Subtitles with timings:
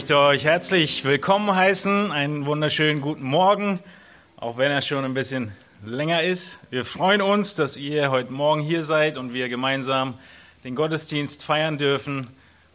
[0.00, 2.10] möchte euch herzlich willkommen heißen.
[2.10, 3.80] Einen wunderschönen guten Morgen,
[4.38, 5.52] auch wenn er schon ein bisschen
[5.84, 6.72] länger ist.
[6.72, 10.14] Wir freuen uns, dass ihr heute Morgen hier seid und wir gemeinsam
[10.64, 12.28] den Gottesdienst feiern dürfen,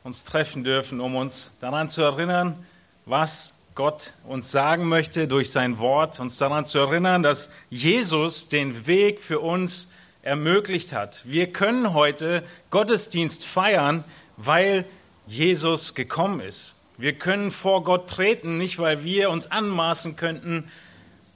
[0.04, 2.64] uns treffen dürfen, um uns daran zu erinnern,
[3.08, 8.86] was Gott uns sagen möchte durch sein Wort, uns daran zu erinnern, dass Jesus den
[8.86, 11.24] Weg für uns ermöglicht hat.
[11.26, 14.04] Wir können heute Gottesdienst feiern,
[14.38, 14.86] weil
[15.26, 16.75] Jesus gekommen ist.
[16.98, 20.66] Wir können vor Gott treten, nicht weil wir uns anmaßen könnten,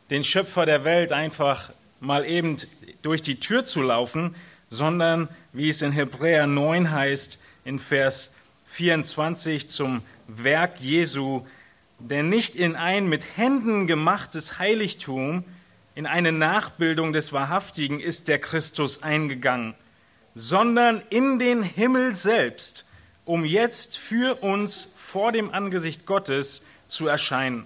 [0.10, 2.56] den Schöpfer der Welt einfach mal eben
[3.02, 4.36] durch die Tür zu laufen,
[4.70, 8.38] sondern wie es in Hebräer 9 heißt, in Vers
[8.68, 11.46] 24 zum Werk Jesu,
[12.00, 15.44] denn nicht in ein mit Händen gemachtes Heiligtum,
[15.96, 19.74] in eine Nachbildung des Wahrhaftigen ist der Christus eingegangen,
[20.36, 22.86] sondern in den Himmel selbst,
[23.26, 27.66] um jetzt für uns vor dem Angesicht Gottes zu erscheinen.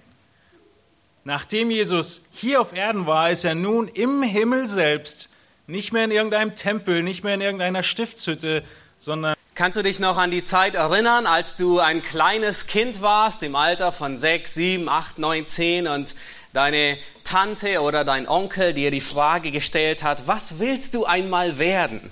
[1.24, 5.28] Nachdem Jesus hier auf Erden war, ist er nun im Himmel selbst,
[5.66, 8.64] nicht mehr in irgendeinem Tempel, nicht mehr in irgendeiner Stiftshütte,
[8.98, 13.40] sondern Kannst du dich noch an die Zeit erinnern, als du ein kleines Kind warst,
[13.44, 16.16] im Alter von sechs, sieben, acht, neun, zehn und
[16.52, 22.10] deine Tante oder dein Onkel dir die Frage gestellt hat, was willst du einmal werden?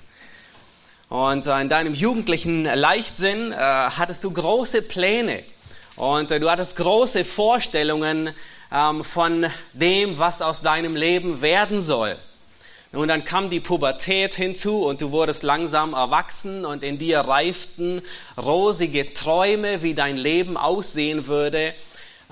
[1.13, 5.43] Und äh, in deinem jugendlichen Leichtsinn äh, hattest du große Pläne
[5.95, 8.31] und äh, du hattest große Vorstellungen
[8.71, 12.15] ähm, von dem, was aus deinem Leben werden soll.
[12.93, 18.01] Und dann kam die Pubertät hinzu und du wurdest langsam erwachsen und in dir reiften
[18.35, 21.75] rosige Träume, wie dein Leben aussehen würde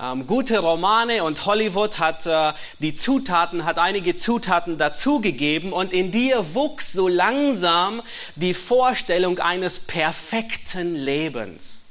[0.00, 6.10] ähm, gute Romane und Hollywood hat äh, die Zutaten, hat einige Zutaten dazugegeben und in
[6.10, 8.02] dir wuchs so langsam
[8.34, 11.88] die Vorstellung eines perfekten Lebens.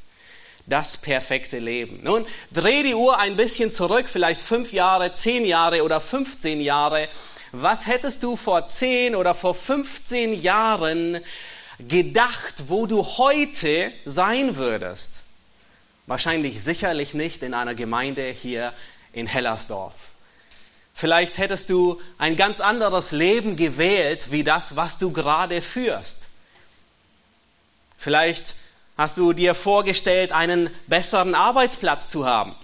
[0.65, 2.01] Das perfekte Leben.
[2.03, 7.07] Nun, dreh die Uhr ein bisschen zurück, vielleicht fünf Jahre, zehn Jahre oder 15 Jahre.
[7.51, 11.19] Was hättest du vor zehn oder vor 15 Jahren
[11.79, 15.20] gedacht, wo du heute sein würdest?
[16.07, 18.73] Wahrscheinlich sicherlich nicht in einer Gemeinde hier
[19.13, 19.93] in Hellersdorf.
[20.93, 26.29] Vielleicht hättest du ein ganz anderes Leben gewählt, wie das, was du gerade führst.
[27.97, 28.55] Vielleicht
[28.97, 32.55] hast du dir vorgestellt, einen besseren Arbeitsplatz zu haben.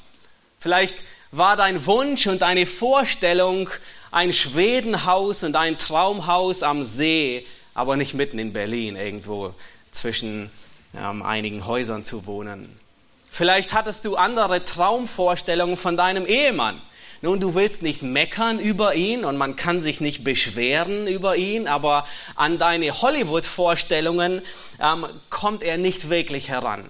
[0.59, 3.69] Vielleicht war dein Wunsch und deine Vorstellung
[4.11, 9.53] ein Schwedenhaus und ein Traumhaus am See, aber nicht mitten in Berlin irgendwo
[9.91, 10.49] zwischen
[10.95, 12.76] ähm, einigen Häusern zu wohnen.
[13.37, 16.81] Vielleicht hattest du andere Traumvorstellungen von deinem Ehemann.
[17.21, 21.67] Nun, du willst nicht meckern über ihn und man kann sich nicht beschweren über ihn,
[21.67, 24.41] aber an deine Hollywood-Vorstellungen
[24.81, 26.83] ähm, kommt er nicht wirklich heran.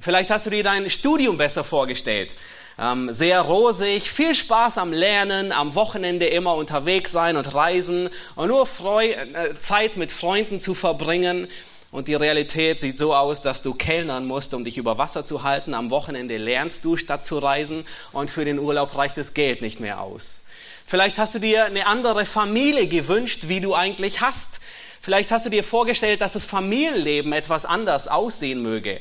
[0.00, 2.36] Vielleicht hast du dir dein Studium besser vorgestellt.
[2.78, 8.48] Ähm, sehr rosig, viel Spaß am Lernen, am Wochenende immer unterwegs sein und reisen und
[8.48, 11.48] nur Freu äh, Zeit mit Freunden zu verbringen.
[11.92, 15.42] Und die Realität sieht so aus, dass du kellnern musst, um dich über Wasser zu
[15.42, 15.74] halten.
[15.74, 17.84] Am Wochenende lernst du, statt zu reisen.
[18.12, 20.46] Und für den Urlaub reicht das Geld nicht mehr aus.
[20.86, 24.60] Vielleicht hast du dir eine andere Familie gewünscht, wie du eigentlich hast.
[25.02, 28.98] Vielleicht hast du dir vorgestellt, dass das Familienleben etwas anders aussehen möge.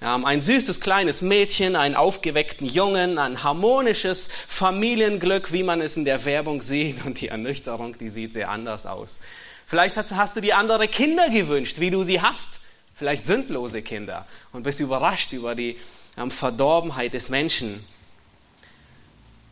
[0.00, 6.26] Ein süßes kleines Mädchen, einen aufgeweckten Jungen, ein harmonisches Familienglück, wie man es in der
[6.26, 7.06] Werbung sieht.
[7.06, 9.20] Und die Ernüchterung, die sieht sehr anders aus.
[9.66, 12.60] Vielleicht hast, hast du dir andere Kinder gewünscht, wie du sie hast.
[12.94, 15.78] Vielleicht sündlose Kinder und bist überrascht über die
[16.16, 17.84] ähm, Verdorbenheit des Menschen.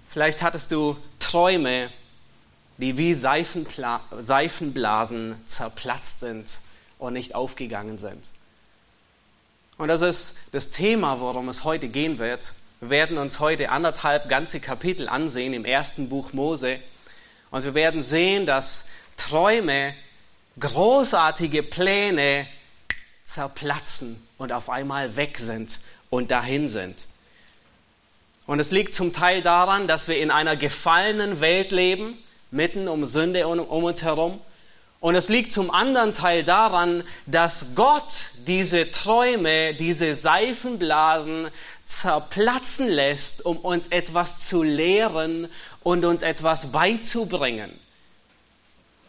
[0.07, 1.91] Vielleicht hattest du Träume,
[2.77, 6.59] die wie Seifenpla Seifenblasen zerplatzt sind
[6.99, 8.31] und nicht aufgegangen sind.
[9.79, 12.53] Und das ist das Thema, worum es heute gehen wird.
[12.81, 16.79] Wir werden uns heute anderthalb ganze Kapitel ansehen im ersten Buch Mose.
[17.51, 19.95] Und wir werden sehen, dass Träume,
[20.59, 22.47] großartige Pläne
[23.25, 25.79] zerplatzen und auf einmal weg sind
[26.11, 27.07] und dahin sind.
[28.47, 32.19] Und es liegt zum Teil daran, dass wir in einer gefallenen Welt leben,
[32.51, 34.41] mitten um Sünde um uns herum.
[35.01, 38.13] Und es liegt zum anderen Teil daran, dass Gott
[38.47, 41.49] diese Träume, diese Seifenblasen
[41.85, 45.49] zerplatzen lässt, um uns etwas zu lehren
[45.83, 47.73] und uns etwas beizubringen.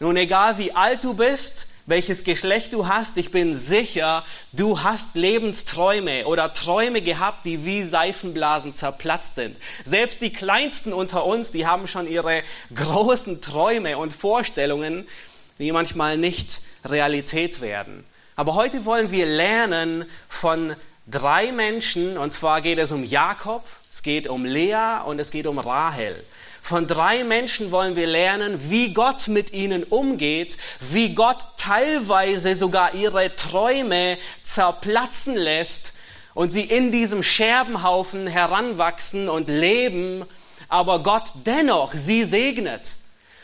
[0.00, 5.14] Nun, egal wie alt du bist, welches Geschlecht du hast, ich bin sicher, du hast
[5.14, 9.56] Lebensträume oder Träume gehabt, die wie Seifenblasen zerplatzt sind.
[9.84, 12.42] Selbst die Kleinsten unter uns, die haben schon ihre
[12.74, 15.06] großen Träume und Vorstellungen,
[15.60, 18.04] die manchmal nicht Realität werden.
[18.34, 20.74] Aber heute wollen wir lernen von
[21.06, 25.46] drei Menschen, und zwar geht es um Jakob, es geht um Lea und es geht
[25.46, 26.24] um Rahel.
[26.66, 32.94] Von drei Menschen wollen wir lernen, wie Gott mit ihnen umgeht, wie Gott teilweise sogar
[32.94, 35.92] ihre Träume zerplatzen lässt
[36.32, 40.24] und sie in diesem Scherbenhaufen heranwachsen und leben,
[40.70, 42.96] aber Gott dennoch sie segnet.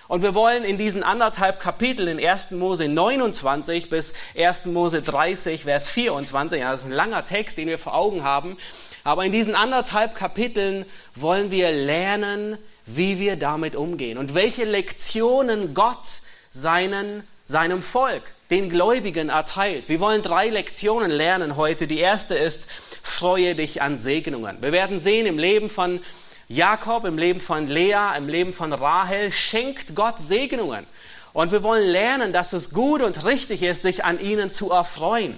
[0.08, 2.52] Und wir wollen in diesen anderthalb Kapiteln in 1.
[2.52, 4.64] Mose 29 bis 1.
[4.64, 8.56] Mose 30, Vers 24, ja, das ist ein langer Text, den wir vor Augen haben,
[9.04, 12.56] aber in diesen anderthalb Kapiteln wollen wir lernen,
[12.96, 19.88] wie wir damit umgehen und welche Lektionen Gott seinen, seinem Volk, den Gläubigen erteilt.
[19.88, 21.86] Wir wollen drei Lektionen lernen heute.
[21.86, 22.68] Die erste ist,
[23.02, 24.58] freue dich an Segnungen.
[24.60, 26.00] Wir werden sehen im Leben von
[26.48, 30.84] Jakob, im Leben von Lea, im Leben von Rahel schenkt Gott Segnungen.
[31.32, 35.36] Und wir wollen lernen, dass es gut und richtig ist, sich an ihnen zu erfreuen.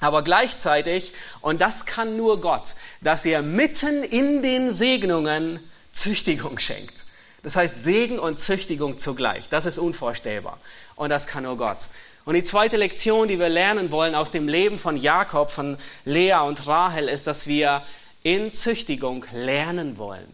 [0.00, 1.12] Aber gleichzeitig,
[1.42, 5.60] und das kann nur Gott, dass er mitten in den Segnungen
[5.92, 7.04] Züchtigung schenkt.
[7.42, 9.48] Das heißt Segen und Züchtigung zugleich.
[9.48, 10.58] Das ist unvorstellbar.
[10.96, 11.86] Und das kann nur Gott.
[12.24, 16.34] Und die zweite Lektion, die wir lernen wollen aus dem Leben von Jakob, von Lea
[16.46, 17.82] und Rahel, ist, dass wir
[18.22, 20.28] in Züchtigung lernen wollen.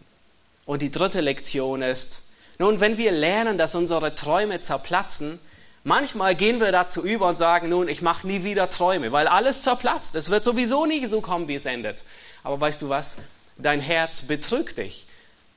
[0.65, 2.23] Und die dritte Lektion ist,
[2.59, 5.39] nun, wenn wir lernen, dass unsere Träume zerplatzen,
[5.83, 9.61] manchmal gehen wir dazu über und sagen, nun, ich mache nie wieder Träume, weil alles
[9.61, 10.15] zerplatzt.
[10.15, 12.03] Es wird sowieso nie so kommen, wie es endet.
[12.43, 13.19] Aber weißt du was?
[13.57, 15.06] Dein Herz betrügt dich.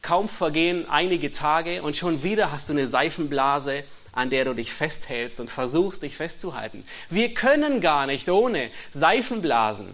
[0.03, 4.73] Kaum vergehen einige Tage und schon wieder hast du eine Seifenblase, an der du dich
[4.73, 6.85] festhältst und versuchst, dich festzuhalten.
[7.11, 9.89] Wir können gar nicht ohne Seifenblasen.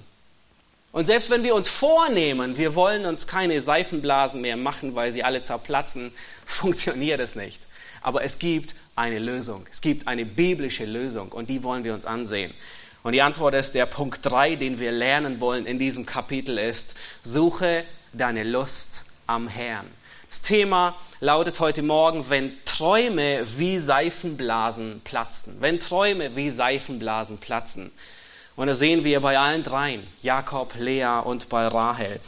[0.93, 5.25] Und selbst wenn wir uns vornehmen, wir wollen uns keine Seifenblasen mehr machen, weil sie
[5.25, 6.12] alle zerplatzen,
[6.47, 7.67] funktioniert es nicht.
[8.00, 9.67] Aber es gibt eine Lösung.
[9.70, 12.55] Es gibt eine biblische Lösung und die wollen wir uns ansehen.
[13.03, 16.97] Und die Antwort ist, der Punkt 3, den wir lernen wollen in diesem Kapitel ist,
[17.23, 19.87] suche deine Lust am Herrn.
[20.28, 25.58] Das Thema lautet heute Morgen, wenn Träume wie Seifenblasen platzen.
[25.61, 27.93] Wenn Träume wie Seifenblasen platzen.
[28.56, 32.19] Und das sehen wir bei allen dreien, Jakob, Lea und bei Rahel.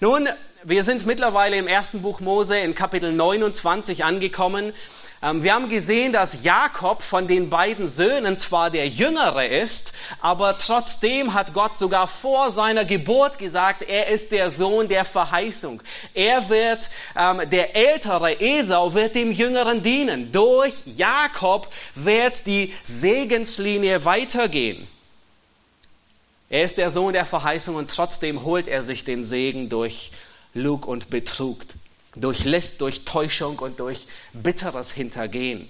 [0.00, 0.28] Nun,
[0.64, 4.74] wir sind mittlerweile im ersten Buch Mose in Kapitel 29 angekommen.
[5.22, 10.58] Ähm, wir haben gesehen, dass Jakob von den beiden Söhnen zwar der Jüngere ist, aber
[10.58, 15.82] trotzdem hat Gott sogar vor seiner Geburt gesagt, er ist der Sohn der Verheißung.
[16.12, 20.32] Er wird, ähm, der ältere Esau wird dem Jüngeren dienen.
[20.32, 24.86] Durch Jakob wird die Segenslinie weitergehen.
[26.48, 30.12] Er ist der Sohn der Verheißung und trotzdem holt er sich den Segen durch
[30.54, 31.58] Lug und Betrug,
[32.16, 35.68] durch List, durch Täuschung und durch bitteres Hintergehen.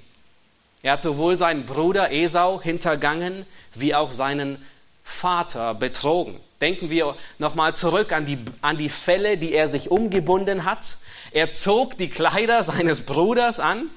[0.83, 3.45] Er hat sowohl seinen Bruder Esau hintergangen,
[3.75, 4.65] wie auch seinen
[5.03, 6.39] Vater betrogen.
[6.61, 10.99] Denken wir nochmal zurück an die, an die Fälle, die er sich umgebunden hat.
[11.33, 13.91] Er zog die Kleider seines Bruders an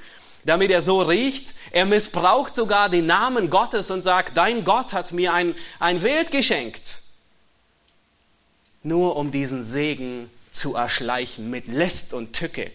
[0.45, 1.53] damit er so riecht.
[1.71, 6.31] Er missbraucht sogar den Namen Gottes und sagt, dein Gott hat mir ein, ein Wild
[6.31, 7.01] geschenkt.
[8.81, 12.71] Nur um diesen Segen zu erschleichen mit List und Tücke.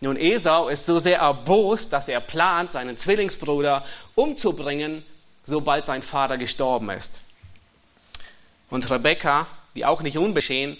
[0.00, 5.04] Nun, Esau ist so sehr erbost, dass er plant, seinen Zwillingsbruder umzubringen,
[5.42, 7.22] sobald sein Vater gestorben ist.
[8.68, 10.76] Und Rebekka, die auch nicht unbeschehen,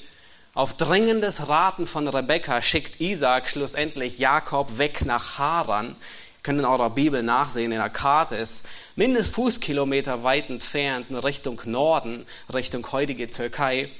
[0.54, 5.88] auf dringendes Raten von Rebekka schickt Isaac schlussendlich Jakob weg nach Haran.
[5.88, 11.16] Ihr könnt in eurer Bibel nachsehen, in der Karte ist mindestens Fußkilometer weit entfernt in
[11.16, 13.90] Richtung Norden, Richtung heutige Türkei.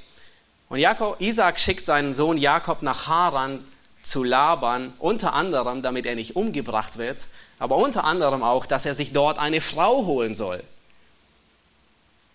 [0.69, 3.65] Und Jakob, Isaac schickt seinen Sohn Jakob nach Haran
[4.03, 7.27] zu Laban, unter anderem, damit er nicht umgebracht wird,
[7.59, 10.63] aber unter anderem auch, dass er sich dort eine Frau holen soll.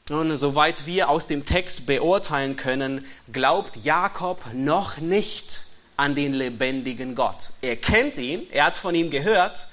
[0.10, 5.62] Nun, soweit wir aus dem Text beurteilen können, glaubt Jakob noch nicht
[5.96, 7.52] an den lebendigen Gott.
[7.62, 9.68] Er kennt ihn, er hat von ihm gehört,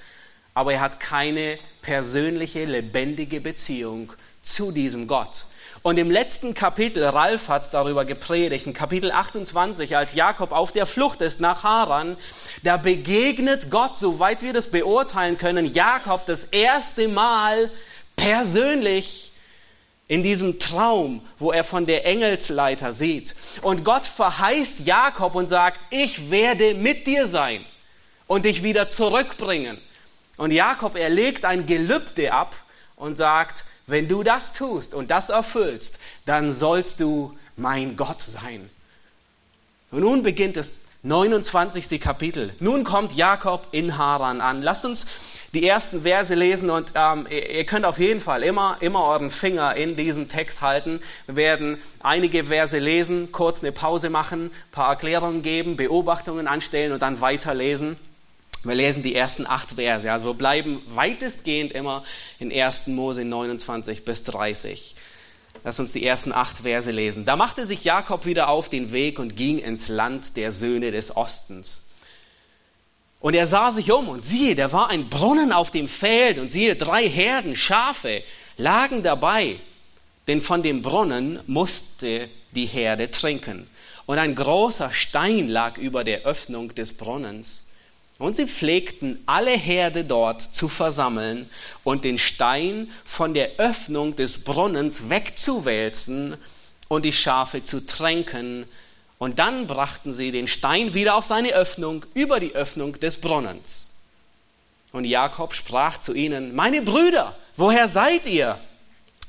[0.54, 4.12] aber er hat keine persönliche, lebendige Beziehung
[4.42, 5.44] zu diesem Gott.
[5.88, 10.84] Und im letzten Kapitel, Ralf hat darüber gepredigt, in Kapitel 28, als Jakob auf der
[10.84, 12.18] Flucht ist nach Haran,
[12.62, 17.70] da begegnet Gott, soweit wir das beurteilen können, Jakob das erste Mal
[18.16, 19.32] persönlich
[20.08, 23.34] in diesem Traum, wo er von der Engelsleiter sieht.
[23.62, 27.64] Und Gott verheißt Jakob und sagt, ich werde mit dir sein
[28.26, 29.78] und dich wieder zurückbringen.
[30.36, 32.54] Und Jakob, er legt ein Gelübde ab
[32.96, 38.70] und sagt, wenn du das tust und das erfüllst, dann sollst du mein Gott sein.
[39.90, 42.00] Und nun beginnt das 29.
[42.00, 42.52] Kapitel.
[42.60, 44.62] Nun kommt Jakob in Haran an.
[44.62, 45.06] Lass uns
[45.54, 49.74] die ersten Verse lesen und ähm, ihr könnt auf jeden Fall immer, immer euren Finger
[49.76, 51.00] in diesem Text halten.
[51.26, 56.92] Wir werden einige Verse lesen, kurz eine Pause machen, ein paar Erklärungen geben, Beobachtungen anstellen
[56.92, 57.96] und dann weiterlesen.
[58.64, 60.10] Wir lesen die ersten acht Verse.
[60.10, 62.02] Also wir bleiben weitestgehend immer
[62.38, 62.88] in 1.
[62.88, 64.96] Mose 29 bis 30.
[65.64, 67.24] Lass uns die ersten acht Verse lesen.
[67.24, 71.16] Da machte sich Jakob wieder auf den Weg und ging ins Land der Söhne des
[71.16, 71.84] Ostens.
[73.20, 76.52] Und er sah sich um und siehe, da war ein Brunnen auf dem Feld und
[76.52, 78.22] siehe, drei Herden, Schafe
[78.56, 79.56] lagen dabei,
[80.28, 83.68] denn von dem Brunnen musste die Herde trinken.
[84.06, 87.67] Und ein großer Stein lag über der Öffnung des Brunnens.
[88.18, 91.48] Und sie pflegten alle Herde dort zu versammeln
[91.84, 96.36] und den Stein von der Öffnung des Brunnens wegzuwälzen
[96.88, 98.66] und die Schafe zu tränken.
[99.18, 103.90] Und dann brachten sie den Stein wieder auf seine Öffnung, über die Öffnung des Brunnens.
[104.90, 108.58] Und Jakob sprach zu ihnen, meine Brüder, woher seid ihr?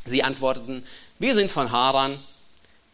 [0.04, 0.84] Sie antworteten,
[1.20, 2.18] wir sind von Haran.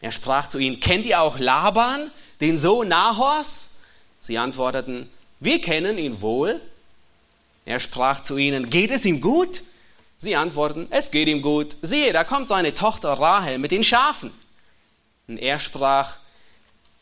[0.00, 2.10] Er sprach zu ihnen, kennt ihr auch Laban,
[2.40, 3.80] den Sohn Nahors?
[4.20, 5.08] Sie antworteten,
[5.40, 6.60] wir kennen ihn wohl.
[7.64, 9.62] Er sprach zu ihnen, geht es ihm gut?
[10.18, 11.76] Sie antworten, es geht ihm gut.
[11.82, 14.32] Siehe, da kommt seine Tochter Rahel mit den Schafen.
[15.28, 16.16] Und er sprach,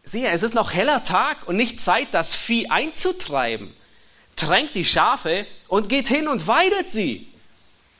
[0.03, 3.73] siehe, es ist noch heller Tag und nicht Zeit, das Vieh einzutreiben.
[4.37, 7.29] Tränkt die Schafe und geht hin und weidet sie.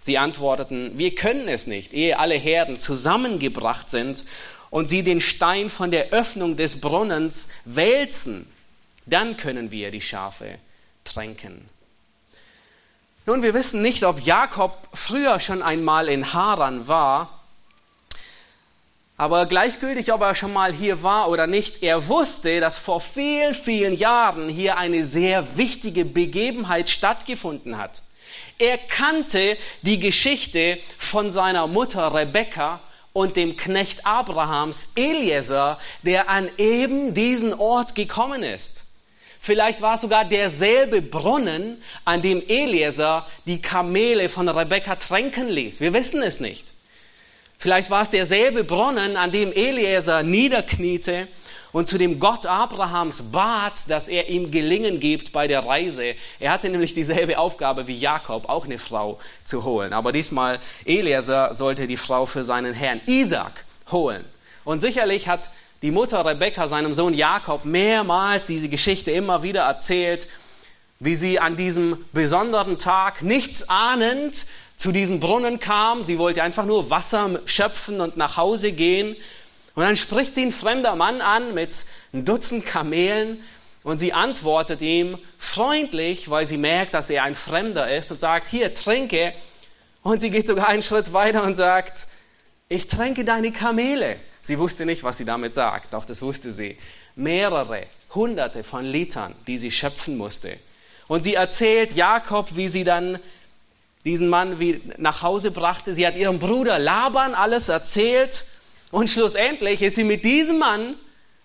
[0.01, 4.25] Sie antworteten, wir können es nicht, ehe alle Herden zusammengebracht sind
[4.71, 8.47] und sie den Stein von der Öffnung des Brunnens wälzen
[9.07, 10.59] dann können wir die Schafe
[11.05, 11.69] tränken.
[13.27, 17.41] Nun, wir wissen nicht, ob Jakob früher schon einmal in Haran war,
[19.17, 23.55] aber gleichgültig, ob er schon mal hier war oder nicht, er wusste, dass vor vielen,
[23.55, 28.03] vielen Jahren hier eine sehr wichtige Begebenheit stattgefunden hat.
[28.59, 32.81] Er kannte die Geschichte von seiner Mutter Rebekka
[33.13, 38.94] und dem Knecht Abrahams Eliezer, der an eben diesen Ort gekommen ist.
[39.45, 45.83] Vielleicht war es sogar derselbe Brunnen, an dem Eliezer die Kamele von Rebekka tränken ließ.
[45.83, 46.73] Wir wissen es nicht.
[47.59, 51.29] Vielleicht war es derselbe Brunnen, an dem Eliezer niederkniete
[51.73, 56.15] und zu dem Gott Abrahams bat, dass er ihm Gelingen gibt bei der Reise.
[56.41, 59.93] Er hatte nämlich dieselbe Aufgabe wie Jakob, auch eine Frau zu holen.
[59.93, 64.25] Aber diesmal Eliezer sollte die Frau für seinen Herrn Isaac holen.
[64.65, 65.51] Und sicherlich hat
[65.85, 70.27] die Mutter Rebekka seinem Sohn Jakob mehrmals diese Geschichte immer wieder erzählt,
[70.99, 76.03] wie sie an diesem besonderen Tag nichts ahnend zu diesem Brunnen kam.
[76.03, 79.15] Sie wollte einfach nur Wasser schöpfen und nach Hause gehen.
[79.75, 83.43] Und dann spricht sie ein fremder Mann an mit ein Dutzend Kamelen
[83.83, 88.49] und sie antwortet ihm freundlich, weil sie merkt, dass er ein Fremder ist und sagt,
[88.49, 89.35] hier, trinke.
[90.03, 92.07] Und sie geht sogar einen Schritt weiter und sagt,
[92.71, 94.17] ich tränke deine Kamele.
[94.45, 96.77] Sie wusste nicht, was sie damit sagt, doch das wusste sie.
[97.17, 100.59] Mehrere, hunderte von Litern, die sie schöpfen musste.
[101.09, 103.19] Und sie erzählt Jakob, wie sie dann
[104.05, 104.59] diesen Mann
[104.99, 105.95] nach Hause brachte.
[105.95, 108.45] Sie hat ihrem Bruder Laban alles erzählt
[108.91, 110.95] und schlussendlich ist sie mit diesem Mann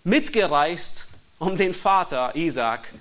[0.04, 2.92] mitgereist, um den Vater Isaac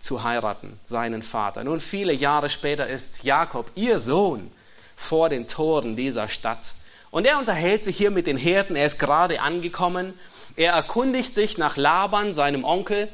[0.00, 1.64] zu heiraten, seinen Vater.
[1.64, 4.52] Nun, viele Jahre später ist Jakob, ihr Sohn,
[4.96, 6.74] vor den Toren dieser Stadt.
[7.10, 10.18] Und er unterhält sich hier mit den Hirten, er ist gerade angekommen.
[10.56, 13.08] Er erkundigt sich nach Laban, seinem Onkel.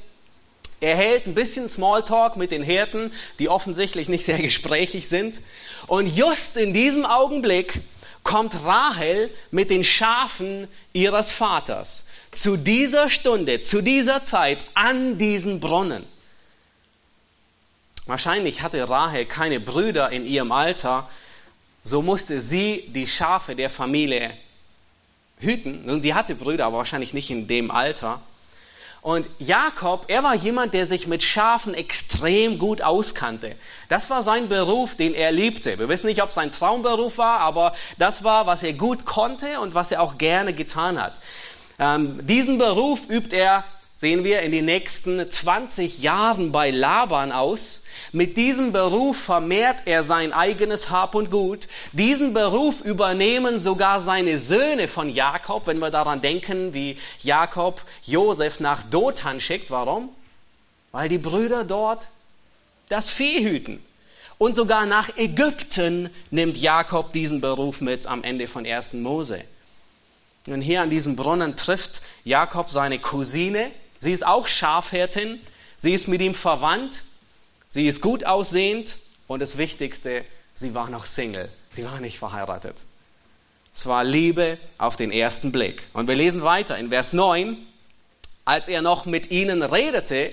[0.81, 5.41] Er hält ein bisschen Smalltalk mit den Hirten, die offensichtlich nicht sehr gesprächig sind.
[5.87, 7.81] Und just in diesem Augenblick
[8.23, 15.61] kommt Rahel mit den Schafen ihres Vaters zu dieser Stunde, zu dieser Zeit an diesen
[15.61, 16.05] Brunnen.
[18.07, 21.09] Wahrscheinlich hatte Rahel keine Brüder in ihrem Alter,
[21.87, 24.33] so musste sie die Schafe der Familie
[25.38, 25.87] hüten.
[25.87, 28.21] Nun, sie hatte Brüder, aber wahrscheinlich nicht in dem Alter.
[29.02, 33.55] Und Jakob, er war jemand, der sich mit Schafen extrem gut auskannte.
[33.88, 35.78] Das war sein Beruf, den er liebte.
[35.78, 39.61] Wir wissen nicht, ob es sein Traumberuf war, aber das war, was er gut konnte
[39.61, 41.21] und was er auch gerne getan hat.
[41.78, 43.62] Ähm, diesen Beruf übt er
[43.97, 47.85] sehen wir in den nächsten 20 Jahren bei Laban aus.
[48.12, 51.67] Mit diesem Beruf vermehrt er sein eigenes Hab und Gut.
[51.93, 58.61] Diesen Beruf übernehmen sogar seine Söhne von Jakob, wenn wir daran denken, wie Jakob Josef
[58.61, 59.71] nach Dothan schickt.
[59.71, 60.11] Warum?
[60.93, 62.09] Weil die Brüder dort
[62.91, 63.83] das Vieh hüten.
[64.37, 68.93] Und sogar nach Ägypten nimmt Jakob diesen Beruf mit am Ende von 1.
[68.93, 69.43] Mose.
[70.49, 75.41] Und hier an diesem Brunnen trifft Jakob seine Cousine, Sie ist auch Schafhirtin.
[75.76, 77.03] Sie ist mit ihm verwandt.
[77.69, 78.97] Sie ist gut aussehend
[79.29, 80.25] Und das Wichtigste,
[80.55, 81.49] sie war noch Single.
[81.71, 82.76] Sie war nicht verheiratet.
[83.75, 85.83] Es war Liebe auf den ersten Blick.
[85.93, 87.59] Und wir lesen weiter in Vers 9.
[88.45, 90.33] Als er noch mit ihnen redete,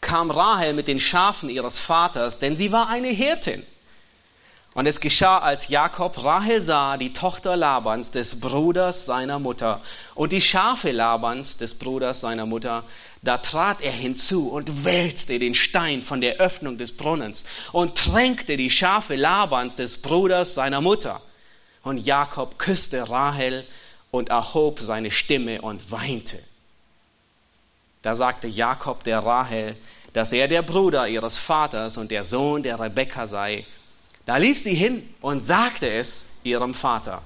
[0.00, 3.64] kam Rahel mit den Schafen ihres Vaters, denn sie war eine Hirtin.
[4.74, 9.80] Und es geschah, als Jakob Rahel sah, die Tochter Labans, des Bruders seiner Mutter,
[10.16, 12.82] und die Schafe Labans, des Bruders seiner Mutter,
[13.22, 18.56] da trat er hinzu und wälzte den Stein von der Öffnung des Brunnens und tränkte
[18.56, 21.20] die Schafe Labans, des Bruders seiner Mutter.
[21.84, 23.64] Und Jakob küsste Rahel
[24.10, 26.38] und erhob seine Stimme und weinte.
[28.02, 29.76] Da sagte Jakob der Rahel,
[30.12, 33.64] dass er der Bruder ihres Vaters und der Sohn der Rebekka sei.
[34.26, 37.22] Da lief sie hin und sagte es ihrem Vater.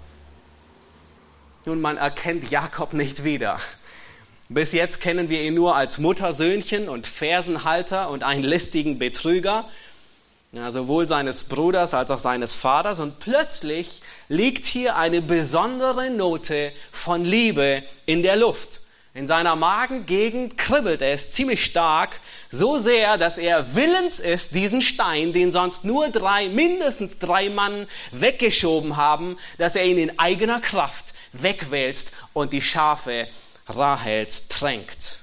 [1.65, 3.61] Nun, man erkennt Jakob nicht wieder.
[4.49, 9.67] Bis jetzt kennen wir ihn nur als Muttersöhnchen und Fersenhalter und einen listigen Betrüger
[10.53, 13.01] ja, sowohl seines Bruders als auch seines Vaters.
[13.01, 18.81] Und plötzlich liegt hier eine besondere Note von Liebe in der Luft.
[19.19, 22.21] In seiner Magengegend kribbelt es ziemlich stark,
[22.51, 27.89] so sehr, dass er willens ist, diesen Stein, den sonst nur drei, mindestens drei Mann
[28.13, 33.27] weggeschoben haben, dass er ihn in eigener Kraft wegwälzt und die Schafe
[33.67, 35.19] Rahels tränkt.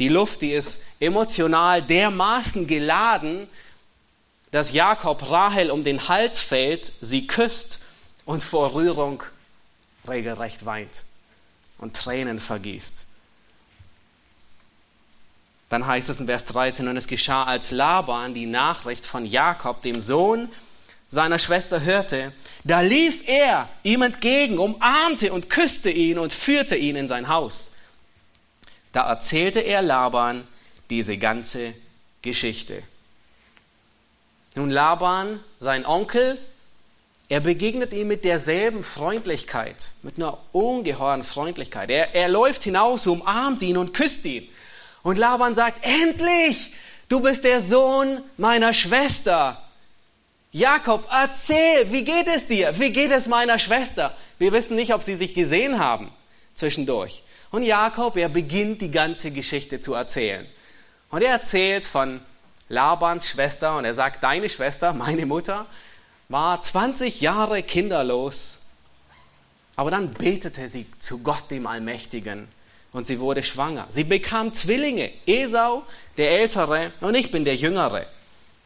[0.00, 3.46] Die Luft, die ist emotional dermaßen geladen,
[4.50, 7.78] dass Jakob Rahel um den Hals fällt, sie küsst
[8.24, 9.22] und vor Rührung
[10.08, 11.04] regelrecht weint
[11.78, 13.04] und Tränen vergießt.
[15.68, 19.82] Dann heißt es in Vers 13, und es geschah, als Laban die Nachricht von Jakob,
[19.82, 20.48] dem Sohn
[21.08, 22.32] seiner Schwester, hörte,
[22.64, 27.72] da lief er ihm entgegen, umarmte und küsste ihn und führte ihn in sein Haus.
[28.92, 30.46] Da erzählte er Laban
[30.90, 31.74] diese ganze
[32.22, 32.82] Geschichte.
[34.54, 36.38] Nun Laban, sein Onkel,
[37.28, 41.90] er begegnet ihm mit derselben Freundlichkeit, mit einer ungeheuren Freundlichkeit.
[41.90, 44.48] Er, er läuft hinaus, umarmt ihn und küsst ihn.
[45.02, 46.72] Und Laban sagt, endlich,
[47.08, 49.62] du bist der Sohn meiner Schwester.
[50.52, 52.78] Jakob, erzähl, wie geht es dir?
[52.78, 54.16] Wie geht es meiner Schwester?
[54.38, 56.10] Wir wissen nicht, ob sie sich gesehen haben
[56.54, 57.22] zwischendurch.
[57.50, 60.46] Und Jakob, er beginnt die ganze Geschichte zu erzählen.
[61.10, 62.20] Und er erzählt von
[62.70, 65.66] Labans Schwester und er sagt, deine Schwester, meine Mutter,
[66.28, 68.66] war 20 Jahre kinderlos,
[69.76, 72.48] aber dann betete sie zu Gott, dem Allmächtigen,
[72.92, 73.86] und sie wurde schwanger.
[73.88, 75.84] Sie bekam Zwillinge, Esau,
[76.16, 78.06] der Ältere, und ich bin der Jüngere.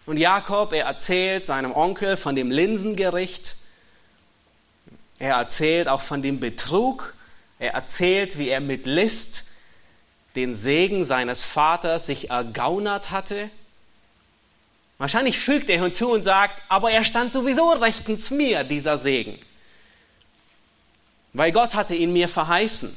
[0.06, 3.56] Und Jakob, er erzählt seinem Onkel von dem Linsengericht,
[5.18, 7.14] er erzählt auch von dem Betrug,
[7.60, 9.50] er erzählt, wie er mit List
[10.34, 13.50] den Segen seines Vaters sich ergaunert hatte
[15.02, 19.36] Wahrscheinlich fügt er hinzu und sagt, aber er stand sowieso rechtens mir, dieser Segen.
[21.32, 22.96] Weil Gott hatte ihn mir verheißen.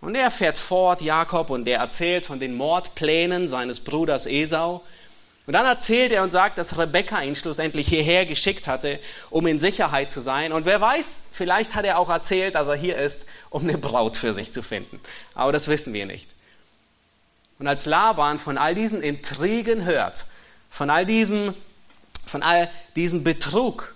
[0.00, 4.82] Und er fährt fort, Jakob, und er erzählt von den Mordplänen seines Bruders Esau.
[5.46, 8.98] Und dann erzählt er und sagt, dass Rebekka ihn schlussendlich hierher geschickt hatte,
[9.28, 10.50] um in Sicherheit zu sein.
[10.50, 14.16] Und wer weiß, vielleicht hat er auch erzählt, dass er hier ist, um eine Braut
[14.16, 14.98] für sich zu finden.
[15.34, 16.30] Aber das wissen wir nicht.
[17.58, 20.24] Und als Laban von all diesen Intrigen hört,
[20.72, 21.54] von all diesem,
[22.26, 23.94] von all diesem Betrug,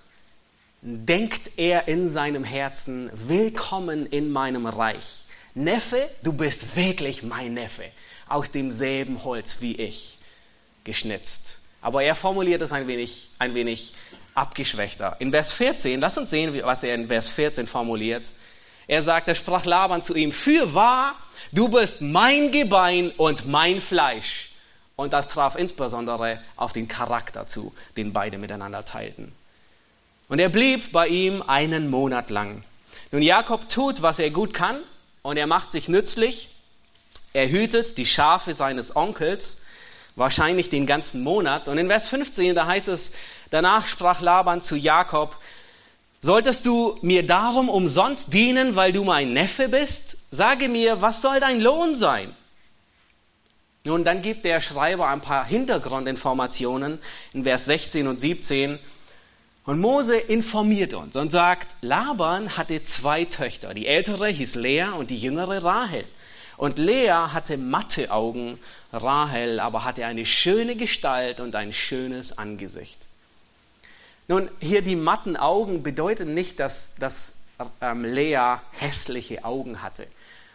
[0.82, 5.22] denkt er in seinem Herzen, willkommen in meinem Reich.
[5.54, 7.84] Neffe, du bist wirklich mein Neffe,
[8.28, 10.18] aus demselben Holz wie ich
[10.84, 11.60] geschnitzt.
[11.80, 13.94] Aber er formuliert es ein wenig, ein wenig
[14.34, 15.16] abgeschwächter.
[15.18, 18.30] In Vers 14, lass uns sehen, was er in Vers 14 formuliert.
[18.86, 21.14] Er sagt, er sprach Laban zu ihm, für wahr,
[21.52, 24.50] du bist mein Gebein und mein Fleisch.
[24.96, 29.32] Und das traf insbesondere auf den Charakter zu, den beide miteinander teilten.
[30.28, 32.64] Und er blieb bei ihm einen Monat lang.
[33.12, 34.80] Nun, Jakob tut, was er gut kann,
[35.22, 36.50] und er macht sich nützlich.
[37.32, 39.66] Er hütet die Schafe seines Onkels,
[40.16, 41.68] wahrscheinlich den ganzen Monat.
[41.68, 43.12] Und in Vers 15, da heißt es,
[43.50, 45.36] danach sprach Laban zu Jakob,
[46.20, 50.34] Solltest du mir darum umsonst dienen, weil du mein Neffe bist?
[50.34, 52.34] Sage mir, was soll dein Lohn sein?
[53.86, 56.98] Nun, dann gibt der Schreiber ein paar Hintergrundinformationen
[57.32, 58.80] in Vers 16 und 17.
[59.64, 63.74] Und Mose informiert uns und sagt, Laban hatte zwei Töchter.
[63.74, 66.04] Die ältere hieß Lea und die jüngere Rahel.
[66.56, 68.58] Und Lea hatte matte Augen,
[68.92, 73.06] Rahel aber hatte eine schöne Gestalt und ein schönes Angesicht.
[74.26, 77.42] Nun, hier die matten Augen bedeuten nicht, dass, dass
[77.80, 80.08] ähm, Lea hässliche Augen hatte.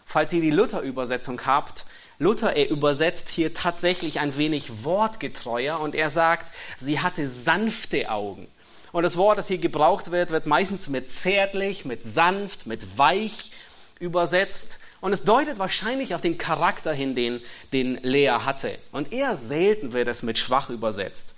[0.04, 1.86] falls ihr die Luther-Übersetzung habt,
[2.22, 8.48] Luther, er übersetzt hier tatsächlich ein wenig wortgetreuer und er sagt, sie hatte sanfte Augen.
[8.92, 13.52] Und das Wort, das hier gebraucht wird, wird meistens mit zärtlich, mit sanft, mit weich
[14.00, 14.82] übersetzt.
[15.00, 17.42] Und es deutet wahrscheinlich auf den Charakter hin, den,
[17.74, 18.78] den Lea hatte.
[18.92, 21.38] Und eher selten wird es mit schwach übersetzt.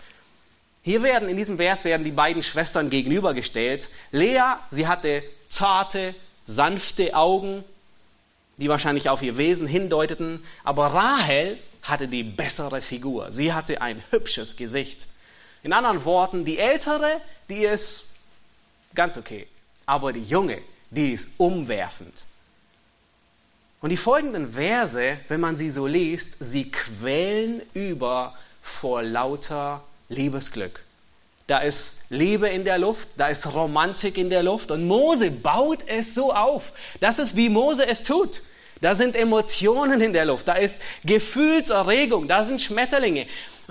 [0.81, 3.87] Hier werden, in diesem Vers werden die beiden Schwestern gegenübergestellt.
[4.11, 7.63] Lea, sie hatte zarte, sanfte Augen,
[8.63, 10.41] die wahrscheinlich auf ihr Wesen hindeuteten.
[10.63, 13.29] Aber Rahel hatte die bessere Figur.
[13.29, 15.07] Sie hatte ein hübsches Gesicht.
[15.63, 18.15] In anderen Worten, die ältere, die ist
[18.95, 19.47] ganz okay.
[19.85, 20.59] Aber die junge,
[20.91, 22.23] die ist umwerfend.
[23.81, 30.85] Und die folgenden Verse, wenn man sie so liest, sie quellen über vor lauter Liebesglück.
[31.47, 35.79] Da ist Liebe in der Luft, da ist Romantik in der Luft und Mose baut
[35.85, 36.71] es so auf.
[37.01, 38.41] Das ist, wie Mose es tut.
[38.83, 43.27] Da sind Emotionen in der Luft, da ist Gefühlserregung, da sind Schmetterlinge.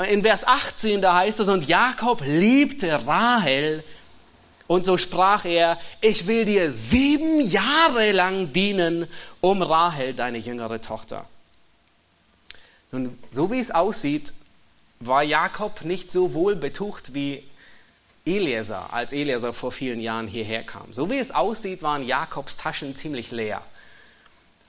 [0.08, 3.84] In Vers 18, da heißt es, und Jakob liebte Rahel
[4.68, 9.06] und so sprach er, ich will dir sieben Jahre lang dienen,
[9.42, 11.26] um Rahel, deine jüngere Tochter.
[12.90, 14.32] Nun, so wie es aussieht,
[14.98, 17.46] war Jakob nicht so wohl betucht wie
[18.24, 20.90] Eliezer, als Eliezer vor vielen Jahren hierher kam.
[20.94, 23.60] So wie es aussieht, waren Jakobs Taschen ziemlich leer.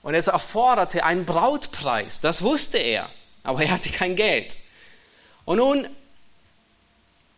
[0.04, 3.10] Und es erforderte einen Brautpreis, das wusste er,
[3.42, 4.58] aber er hatte kein Geld.
[5.46, 5.88] Und nun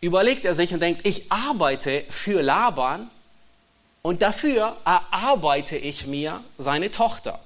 [0.01, 3.10] überlegt er sich und denkt, ich arbeite für Laban
[4.01, 7.39] und dafür erarbeite ich mir seine Tochter.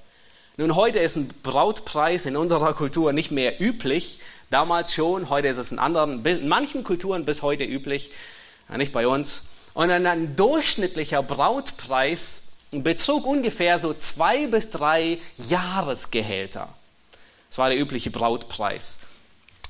[0.58, 5.58] Nun, heute ist ein Brautpreis in unserer Kultur nicht mehr üblich, damals schon, heute ist
[5.58, 8.12] es in anderen, in manchen Kulturen bis heute üblich,
[8.76, 9.52] nicht bei uns.
[9.74, 16.70] Und ein durchschnittlicher Brautpreis betrug ungefähr so zwei bis drei Jahresgehälter.
[17.50, 19.00] Das war der übliche Brautpreis.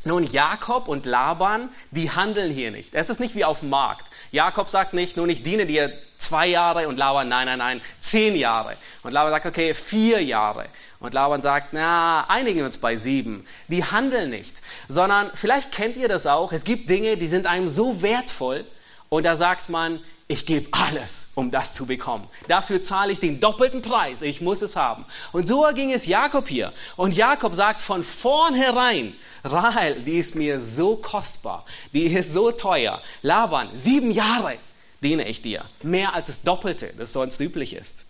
[0.05, 2.95] Nun, Jakob und Laban, die handeln hier nicht.
[2.95, 4.09] Es ist nicht wie auf dem Markt.
[4.31, 8.35] Jakob sagt nicht, nun, ich diene dir zwei Jahre und Laban, nein, nein, nein, zehn
[8.35, 8.77] Jahre.
[9.03, 10.67] Und Laban sagt, okay, vier Jahre.
[11.01, 13.45] Und Laban sagt, na, einigen uns bei sieben.
[13.67, 16.53] Die handeln nicht, sondern vielleicht kennt ihr das auch.
[16.53, 18.65] Es gibt Dinge, die sind einem so wertvoll
[19.10, 20.00] und da sagt man,
[20.32, 22.28] ich gebe alles, um das zu bekommen.
[22.48, 24.22] Dafür zahle ich den doppelten Preis.
[24.22, 25.04] Ich muss es haben.
[25.32, 26.72] Und so ging es Jakob hier.
[26.98, 33.02] Und Jakob sagt von vornherein, Rahel, die ist mir so kostbar, die ist so teuer.
[33.24, 34.60] Laban, sieben Jahre
[35.02, 35.65] diene ich dir.
[35.82, 38.06] Mehr als das Doppelte, das sonst üblich ist.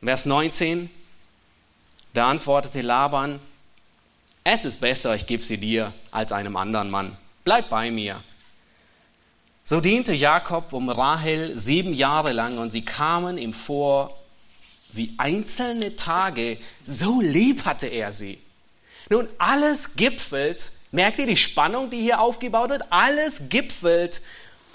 [0.00, 0.88] Vers 19,
[2.14, 3.40] da antwortete Laban,
[4.44, 7.16] es ist besser, ich gebe sie dir als einem anderen Mann.
[7.44, 8.22] Bleib bei mir
[9.70, 14.18] so diente Jakob um Rahel sieben Jahre lang und sie kamen ihm vor
[14.90, 18.40] wie einzelne Tage, so lieb hatte er sie.
[19.10, 22.82] Nun, alles gipfelt, merkt ihr die Spannung, die hier aufgebaut wird?
[22.90, 24.22] Alles gipfelt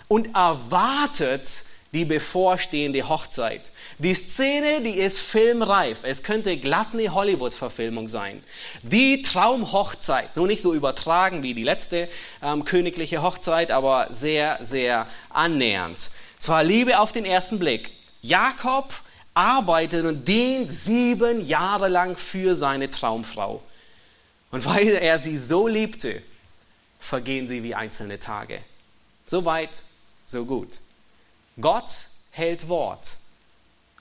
[0.07, 3.61] und erwartet die bevorstehende Hochzeit.
[3.99, 5.99] Die Szene, die ist filmreif.
[6.03, 8.43] Es könnte glatt eine Hollywood-Verfilmung sein.
[8.83, 10.35] Die Traumhochzeit.
[10.35, 12.09] Nur nicht so übertragen wie die letzte
[12.43, 16.11] ähm, königliche Hochzeit, aber sehr, sehr annähernd.
[16.37, 17.91] Zwar Liebe auf den ersten Blick.
[18.21, 18.93] Jakob
[19.33, 23.63] arbeitet und dient sieben Jahre lang für seine Traumfrau.
[24.51, 26.21] Und weil er sie so liebte,
[26.99, 28.59] vergehen sie wie einzelne Tage.
[29.25, 29.81] So weit,
[30.25, 30.79] so gut.
[31.59, 31.91] Gott
[32.31, 33.17] hält Wort.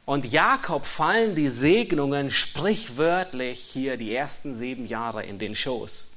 [0.07, 6.13] Und Jakob fallen die Segnungen sprichwörtlich hier die ersten sieben Jahre in den Schoß.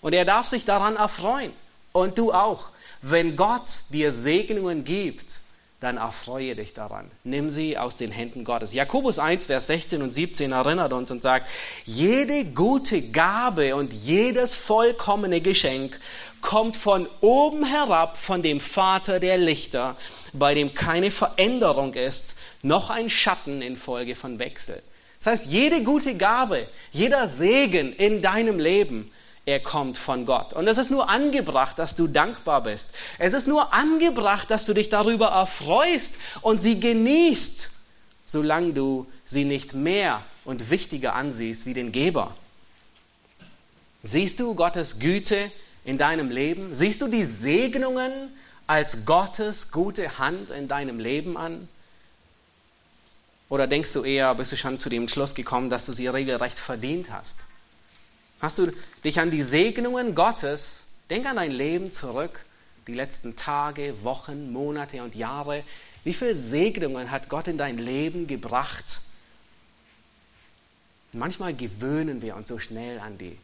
[0.00, 1.52] Und er darf sich daran erfreuen.
[1.92, 2.68] Und du auch.
[3.02, 5.36] Wenn Gott dir Segnungen gibt,
[5.80, 7.08] dann erfreue dich daran.
[7.22, 8.72] Nimm sie aus den Händen Gottes.
[8.72, 11.48] Jakobus 1, Vers 16 und 17 erinnert uns und sagt,
[11.84, 16.00] jede gute Gabe und jedes vollkommene Geschenk
[16.40, 19.96] kommt von oben herab, von dem Vater der Lichter,
[20.32, 24.82] bei dem keine Veränderung ist, noch ein Schatten infolge von Wechsel.
[25.18, 29.10] Das heißt, jede gute Gabe, jeder Segen in deinem Leben,
[29.46, 30.52] er kommt von Gott.
[30.52, 32.94] Und es ist nur angebracht, dass du dankbar bist.
[33.18, 37.70] Es ist nur angebracht, dass du dich darüber erfreust und sie genießt,
[38.26, 42.34] solange du sie nicht mehr und wichtiger ansiehst wie den Geber.
[44.02, 45.50] Siehst du Gottes Güte
[45.84, 46.74] in deinem Leben?
[46.74, 48.12] Siehst du die Segnungen
[48.66, 51.68] als Gottes gute Hand in deinem Leben an?
[53.48, 56.58] Oder denkst du eher, bist du schon zu dem Schluss gekommen, dass du sie regelrecht
[56.58, 57.48] verdient hast?
[58.40, 58.72] Hast du
[59.04, 62.44] dich an die Segnungen Gottes, denk an dein Leben zurück,
[62.88, 65.62] die letzten Tage, Wochen, Monate und Jahre.
[66.04, 69.02] Wie viele Segnungen hat Gott in dein Leben gebracht?
[71.12, 73.38] Manchmal gewöhnen wir uns so schnell an die.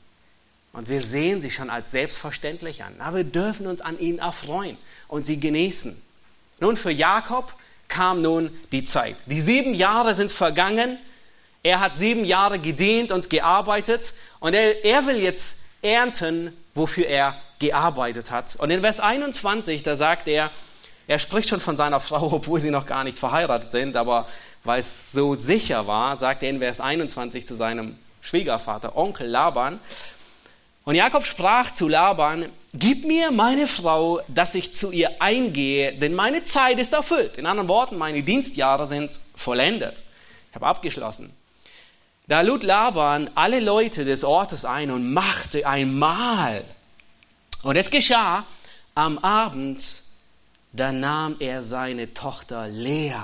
[0.74, 3.00] Und wir sehen sie schon als selbstverständlich an.
[3.00, 4.76] Aber wir dürfen uns an ihnen erfreuen
[5.08, 5.96] und sie genießen.
[6.60, 7.54] Nun, für Jakob
[7.88, 9.16] kam nun die Zeit.
[9.26, 10.98] Die sieben Jahre sind vergangen.
[11.62, 14.14] Er hat sieben Jahre gedient und gearbeitet.
[14.40, 18.56] Und er, er will jetzt ernten, wofür er gearbeitet hat.
[18.56, 20.50] Und in Vers 21, da sagt er,
[21.06, 24.26] er spricht schon von seiner Frau, obwohl sie noch gar nicht verheiratet sind, aber
[24.64, 29.78] weil es so sicher war, sagt er in Vers 21 zu seinem Schwiegervater, Onkel Laban.
[30.84, 36.14] Und Jakob sprach zu Laban, gib mir meine Frau, dass ich zu ihr eingehe, denn
[36.14, 37.38] meine Zeit ist erfüllt.
[37.38, 40.04] In anderen Worten, meine Dienstjahre sind vollendet.
[40.50, 41.34] Ich habe abgeschlossen.
[42.26, 46.64] Da lud Laban alle Leute des Ortes ein und machte ein Mahl.
[47.62, 48.44] Und es geschah
[48.94, 50.02] am Abend,
[50.72, 53.14] da nahm er seine Tochter Lea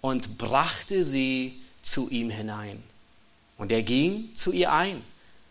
[0.00, 2.82] und brachte sie zu ihm hinein.
[3.56, 5.02] Und er ging zu ihr ein.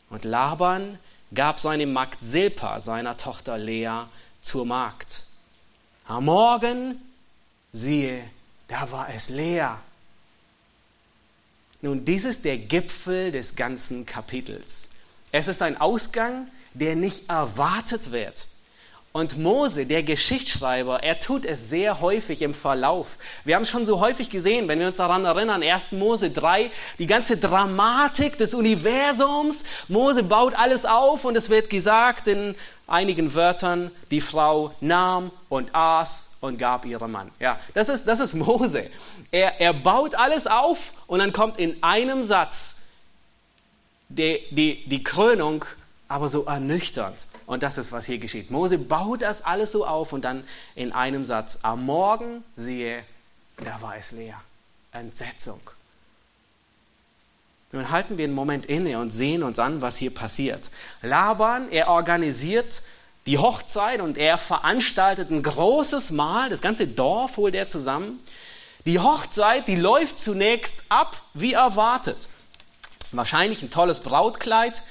[0.10, 1.00] Und Laban
[1.34, 4.04] gab seine Magd Silpa, seiner Tochter Lea,
[4.42, 5.24] zur Magd.
[6.06, 7.02] Am Morgen,
[7.72, 8.24] siehe,
[8.68, 9.70] da war es Lea.
[11.82, 14.90] Nun, dies ist der Gipfel des ganzen Kapitels.
[15.32, 18.48] Es ist ein Ausgang, der nicht erwartet wird.
[19.14, 23.18] Und Mose, der Geschichtsschreiber, er tut es sehr häufig im Verlauf.
[23.46, 25.94] Wir haben es schon so häufig gesehen, wenn wir uns daran erinnern, 1.
[25.94, 29.64] Mose 3, die ganze Dramatik des Universums.
[29.88, 32.54] Mose baut alles auf und es wird gesagt in
[32.88, 37.32] einigen Wörtern, die Frau nahm und aß und gab ihrem Mann.
[37.40, 38.90] Ja, das ist, das ist Mose.
[39.32, 42.84] Er, er baut alles auf und dann kommt in einem Satz
[44.10, 45.66] die, die, die Krönung,
[46.08, 47.26] aber so ernüchternd.
[47.48, 48.52] Und das ist, was hier geschieht.
[48.52, 50.44] Mose baut das alles so auf und dann
[50.76, 53.04] in einem Satz, am Morgen siehe,
[53.58, 54.40] da war es leer.
[54.92, 55.60] Entsetzung.
[57.72, 60.70] Nun halten wir einen Moment inne und sehen uns an, was hier passiert.
[61.02, 62.82] Laban, er organisiert
[63.26, 68.20] die Hochzeit und er veranstaltet ein großes Mahl, das ganze Dorf holt er zusammen.
[68.86, 72.30] Die Hochzeit, die läuft zunächst ab wie erwartet.
[73.12, 74.84] Wahrscheinlich ein tolles Brautkleid,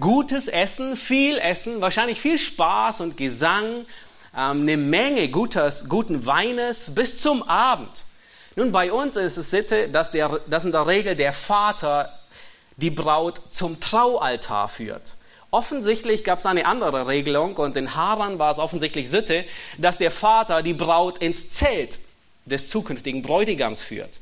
[0.00, 3.84] Gutes Essen, viel Essen, wahrscheinlich viel Spaß und Gesang,
[4.36, 8.04] ähm, eine Menge gutes, guten Weines bis zum Abend.
[8.54, 12.16] Nun, bei uns ist es Sitte, dass, der, dass in der Regel der Vater
[12.76, 15.14] die Braut zum Traualtar führt.
[15.50, 19.44] Offensichtlich gab es eine andere Regelung und in Haran war es offensichtlich Sitte,
[19.78, 21.98] dass der Vater die Braut ins Zelt
[22.44, 24.20] des zukünftigen Bräutigams führt.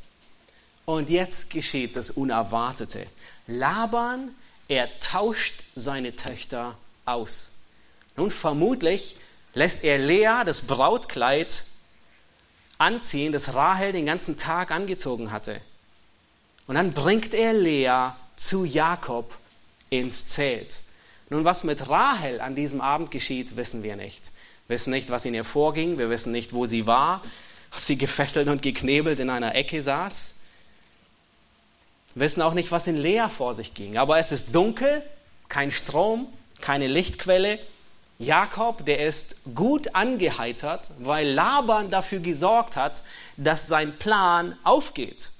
[0.86, 3.06] Und jetzt geschieht das Unerwartete.
[3.46, 4.34] Laban
[4.68, 7.52] er tauscht seine Töchter aus.
[8.16, 9.16] Nun vermutlich
[9.54, 11.64] lässt er Lea das Brautkleid
[12.78, 15.60] anziehen, das Rahel den ganzen Tag angezogen hatte.
[16.66, 19.36] Und dann bringt er Lea zu Jakob
[19.88, 20.80] ins Zelt.
[21.30, 24.30] Nun, was mit Rahel an diesem Abend geschieht, wissen wir nicht.
[24.66, 27.22] Wir wissen nicht, was in ihr vorging, wir wissen nicht, wo sie war,
[27.74, 30.36] ob sie gefesselt und geknebelt in einer Ecke saß
[32.16, 33.96] wissen auch nicht, was in Lea vor sich ging.
[33.96, 35.02] Aber es ist dunkel,
[35.48, 36.26] kein Strom,
[36.60, 37.60] keine Lichtquelle.
[38.18, 43.02] Jakob, der ist gut angeheitert, weil Laban dafür gesorgt hat,
[43.36, 45.30] dass sein Plan aufgeht.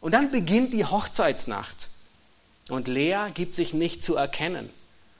[0.00, 1.88] Und dann beginnt die Hochzeitsnacht.
[2.68, 4.70] Und Lea gibt sich nicht zu erkennen,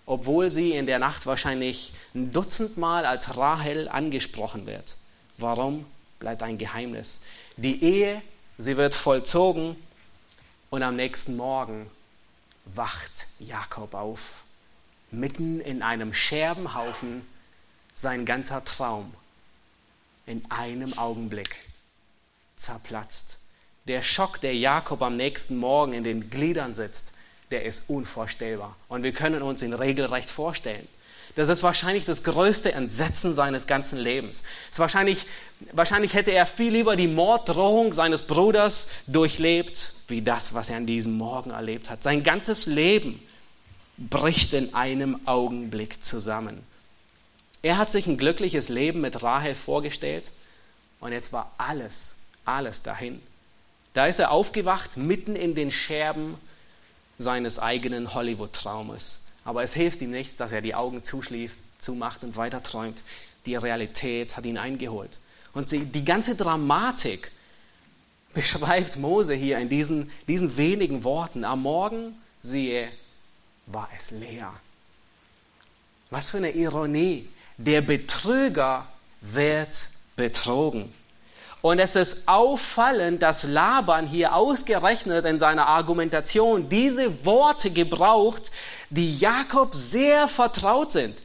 [0.06, 4.96] obwohl sie in der Nacht wahrscheinlich ein Dutzend Mal als Rahel angesprochen wird.
[5.36, 5.86] Warum?
[6.18, 7.20] Bleibt ein Geheimnis.
[7.56, 8.22] Die Ehe,
[8.58, 9.76] sie wird vollzogen
[10.70, 11.90] und am nächsten Morgen
[12.64, 14.44] wacht Jakob auf,
[15.10, 17.26] mitten in einem Scherbenhaufen,
[17.94, 19.12] sein ganzer Traum
[20.26, 21.56] in einem Augenblick
[22.54, 23.40] zerplatzt.
[23.88, 27.14] Der Schock, der Jakob am nächsten Morgen in den Gliedern sitzt,
[27.50, 28.76] der ist unvorstellbar.
[28.88, 30.86] Und wir können uns ihn regelrecht vorstellen.
[31.36, 34.42] Das ist wahrscheinlich das größte Entsetzen seines ganzen Lebens.
[34.76, 35.26] Wahrscheinlich,
[35.72, 40.86] wahrscheinlich hätte er viel lieber die Morddrohung seines Bruders durchlebt, wie das, was er an
[40.86, 42.02] diesem Morgen erlebt hat.
[42.02, 43.22] Sein ganzes Leben
[43.96, 46.64] bricht in einem Augenblick zusammen.
[47.62, 50.32] Er hat sich ein glückliches Leben mit Rahel vorgestellt
[50.98, 53.20] und jetzt war alles, alles dahin.
[53.92, 56.36] Da ist er aufgewacht mitten in den Scherben
[57.18, 59.26] seines eigenen Hollywood-Traumes.
[59.44, 63.02] Aber es hilft ihm nichts, dass er die Augen zuschläft, zumacht und weiter träumt.
[63.46, 65.18] Die Realität hat ihn eingeholt.
[65.52, 67.30] Und die ganze Dramatik
[68.34, 71.44] beschreibt Mose hier in diesen, diesen wenigen Worten.
[71.44, 72.88] Am Morgen, siehe,
[73.66, 74.52] war es leer.
[76.10, 77.28] Was für eine Ironie.
[77.56, 78.86] Der Betrüger
[79.20, 80.92] wird betrogen.
[81.62, 88.50] Und es ist auffallend, dass Laban hier ausgerechnet in seiner Argumentation diese Worte gebraucht,
[88.88, 91.16] die Jakob sehr vertraut sind.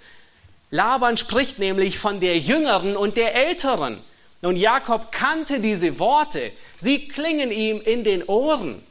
[0.71, 4.01] Laban spricht nämlich von der Jüngeren und der Älteren.
[4.41, 6.51] Und Jakob kannte diese Worte.
[6.75, 8.83] Sie klingen ihm in den Ohren.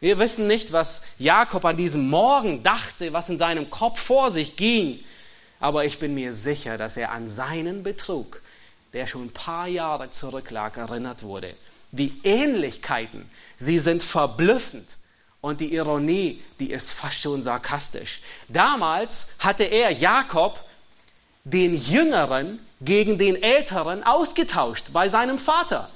[0.00, 4.56] Wir wissen nicht, was Jakob an diesem Morgen dachte, was in seinem Kopf vor sich
[4.56, 5.00] ging.
[5.60, 8.40] Aber ich bin mir sicher, dass er an seinen Betrug,
[8.92, 11.54] der schon ein paar Jahre zurücklag, erinnert wurde.
[11.90, 14.96] Die Ähnlichkeiten, sie sind verblüffend.
[15.40, 18.22] Und die Ironie, die ist fast schon sarkastisch.
[18.48, 20.64] Damals hatte er, Jakob,
[21.44, 25.88] den Jüngeren gegen den Älteren ausgetauscht bei seinem Vater.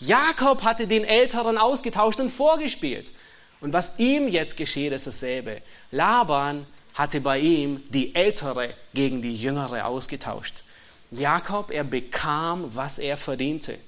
[0.00, 3.12] Jakob hatte den Älteren ausgetauscht und vorgespielt.
[3.60, 5.62] Und was ihm jetzt geschieht, ist dasselbe.
[5.90, 10.62] Laban hatte bei ihm die Ältere gegen die Jüngere ausgetauscht.
[11.10, 13.78] Jakob, er bekam, was er verdiente.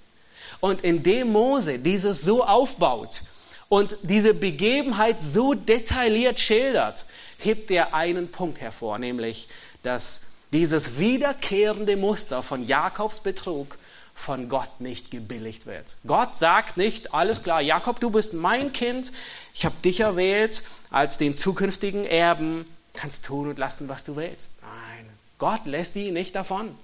[0.61, 3.23] Und indem Mose dieses so aufbaut
[3.69, 7.05] und diese Begebenheit so detailliert schildert,
[7.39, 9.49] hebt er einen Punkt hervor, nämlich,
[9.83, 13.79] dass dieses wiederkehrende Muster von Jakobs Betrug
[14.15, 15.97] von Gott nicht gebilligt wird.
[16.07, 19.11] Gott sagt nicht, alles klar, Jakob, du bist mein Kind,
[19.55, 24.53] ich habe dich erwählt als den zukünftigen Erben, kannst tun und lassen, was du willst.
[24.61, 25.09] Nein,
[25.39, 26.77] Gott lässt ihn nicht davon.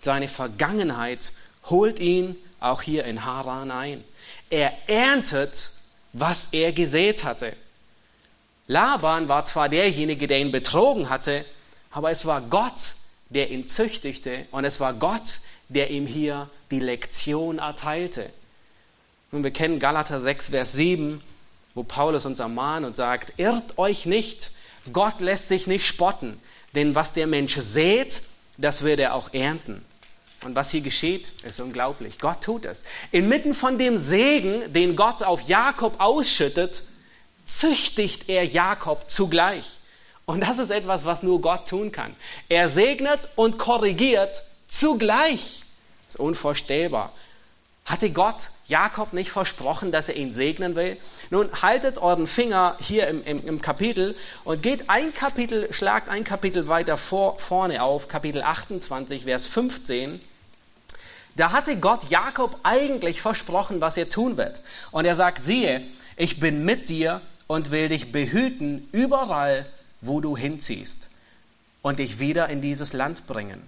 [0.00, 1.32] Seine Vergangenheit
[1.64, 4.04] holt ihn auch hier in Haran ein.
[4.48, 5.70] Er erntet,
[6.12, 7.54] was er gesät hatte.
[8.66, 11.44] Laban war zwar derjenige, der ihn betrogen hatte,
[11.90, 12.94] aber es war Gott,
[13.28, 18.30] der ihn züchtigte und es war Gott, der ihm hier die Lektion erteilte.
[19.32, 21.20] Und wir kennen Galater 6, Vers 7,
[21.74, 24.50] wo Paulus uns ermahnt und sagt, irrt euch nicht,
[24.92, 26.40] Gott lässt sich nicht spotten,
[26.74, 28.22] denn was der Mensch sät,
[28.56, 29.84] das wird er auch ernten.
[30.44, 32.18] Und was hier geschieht, ist unglaublich.
[32.18, 32.84] Gott tut es.
[33.12, 36.82] Inmitten von dem Segen, den Gott auf Jakob ausschüttet,
[37.44, 39.80] züchtigt er Jakob zugleich.
[40.24, 42.14] Und das ist etwas, was nur Gott tun kann.
[42.48, 45.64] Er segnet und korrigiert zugleich.
[46.06, 47.12] Das ist unvorstellbar.
[47.84, 50.96] Hatte Gott Jakob nicht versprochen, dass er ihn segnen will?
[51.30, 56.22] Nun haltet euren Finger hier im, im, im Kapitel und geht ein Kapitel, schlagt ein
[56.22, 60.20] Kapitel weiter vor, vorne auf, Kapitel 28, Vers 15.
[61.36, 64.62] Da hatte Gott Jakob eigentlich versprochen, was er tun wird.
[64.90, 65.82] Und er sagt, siehe,
[66.16, 69.66] ich bin mit dir und will dich behüten überall,
[70.00, 71.10] wo du hinziehst
[71.82, 73.62] und dich wieder in dieses Land bringen.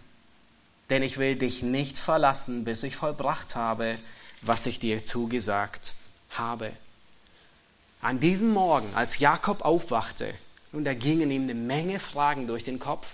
[0.90, 3.96] Denn ich will dich nicht verlassen, bis ich vollbracht habe,
[4.42, 5.94] was ich dir zugesagt
[6.30, 6.72] habe.
[8.00, 10.34] An diesem Morgen, als Jakob aufwachte,
[10.72, 13.06] nun, da gingen ihm eine Menge Fragen durch den Kopf.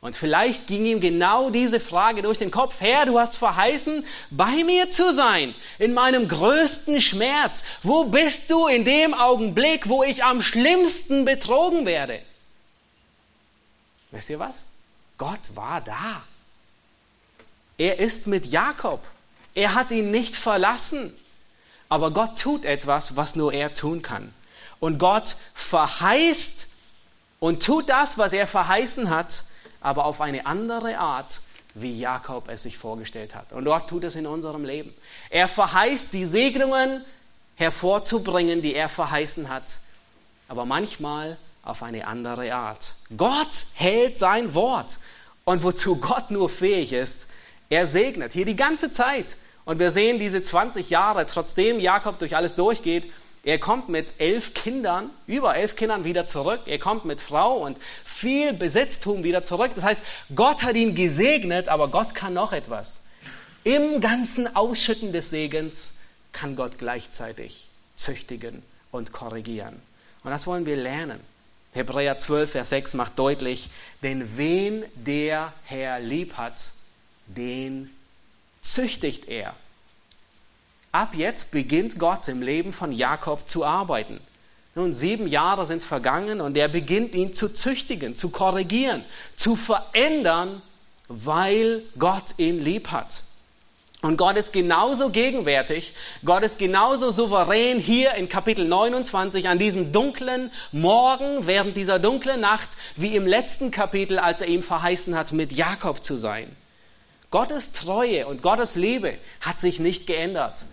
[0.00, 4.64] Und vielleicht ging ihm genau diese Frage durch den Kopf, Herr, du hast verheißen, bei
[4.64, 7.62] mir zu sein, in meinem größten Schmerz.
[7.82, 12.22] Wo bist du in dem Augenblick, wo ich am schlimmsten betrogen werde?
[14.10, 14.68] Wisst ihr was?
[15.18, 16.22] Gott war da.
[17.76, 19.06] Er ist mit Jakob.
[19.54, 21.12] Er hat ihn nicht verlassen.
[21.90, 24.32] Aber Gott tut etwas, was nur er tun kann.
[24.78, 26.68] Und Gott verheißt
[27.38, 29.44] und tut das, was er verheißen hat,
[29.80, 31.40] aber auf eine andere Art,
[31.74, 33.52] wie Jakob es sich vorgestellt hat.
[33.52, 34.94] Und Gott tut es in unserem Leben.
[35.30, 37.04] Er verheißt, die Segnungen
[37.56, 39.78] hervorzubringen, die er verheißen hat.
[40.48, 42.94] Aber manchmal auf eine andere Art.
[43.16, 44.98] Gott hält sein Wort.
[45.44, 47.28] Und wozu Gott nur fähig ist,
[47.68, 49.36] er segnet hier die ganze Zeit.
[49.64, 53.10] Und wir sehen diese 20 Jahre, trotzdem Jakob durch alles durchgeht,
[53.42, 56.60] er kommt mit elf Kindern, über elf Kindern wieder zurück.
[56.66, 59.72] Er kommt mit Frau und viel Besitztum wieder zurück.
[59.74, 60.02] Das heißt,
[60.34, 63.04] Gott hat ihn gesegnet, aber Gott kann noch etwas.
[63.64, 65.98] Im ganzen Ausschütten des Segens
[66.32, 69.80] kann Gott gleichzeitig züchtigen und korrigieren.
[70.22, 71.20] Und das wollen wir lernen.
[71.72, 73.70] Hebräer 12, Vers 6 macht deutlich,
[74.02, 76.72] denn wen der Herr lieb hat,
[77.26, 77.90] den
[78.60, 79.54] züchtigt er.
[80.92, 84.20] Ab jetzt beginnt Gott im Leben von Jakob zu arbeiten.
[84.74, 89.04] Nun, sieben Jahre sind vergangen und er beginnt ihn zu züchtigen, zu korrigieren,
[89.36, 90.62] zu verändern,
[91.06, 93.24] weil Gott ihn lieb hat.
[94.02, 95.92] Und Gott ist genauso gegenwärtig,
[96.24, 102.40] Gott ist genauso souverän hier in Kapitel 29 an diesem dunklen Morgen, während dieser dunklen
[102.40, 106.56] Nacht, wie im letzten Kapitel, als er ihm verheißen hat, mit Jakob zu sein.
[107.30, 110.64] Gottes Treue und Gottes Liebe hat sich nicht geändert.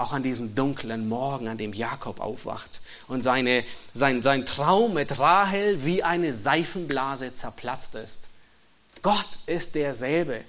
[0.00, 5.18] Auch an diesem dunklen Morgen, an dem Jakob aufwacht und seine, sein, sein Traum mit
[5.18, 8.30] Rahel wie eine Seifenblase zerplatzt ist.
[9.02, 10.42] Gott ist derselbe.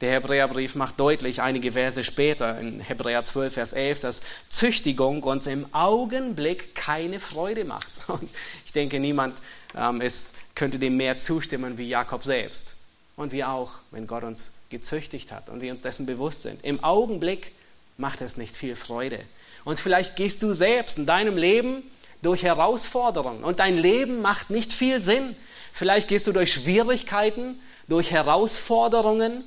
[0.00, 5.48] Der Hebräerbrief macht deutlich, einige Verse später, in Hebräer 12, Vers 11, dass Züchtigung uns
[5.48, 8.00] im Augenblick keine Freude macht.
[8.08, 8.30] Und
[8.64, 9.38] ich denke, niemand
[9.74, 12.76] ähm, ist, könnte dem mehr zustimmen wie Jakob selbst.
[13.16, 16.62] Und wir auch, wenn Gott uns gezüchtigt hat und wir uns dessen bewusst sind.
[16.62, 17.52] Im Augenblick
[17.96, 19.20] macht es nicht viel Freude.
[19.64, 21.82] Und vielleicht gehst du selbst in deinem Leben
[22.22, 25.36] durch Herausforderungen und dein Leben macht nicht viel Sinn.
[25.72, 29.44] Vielleicht gehst du durch Schwierigkeiten, durch Herausforderungen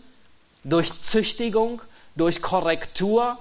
[0.63, 1.81] durch Züchtigung,
[2.15, 3.37] durch Korrektur,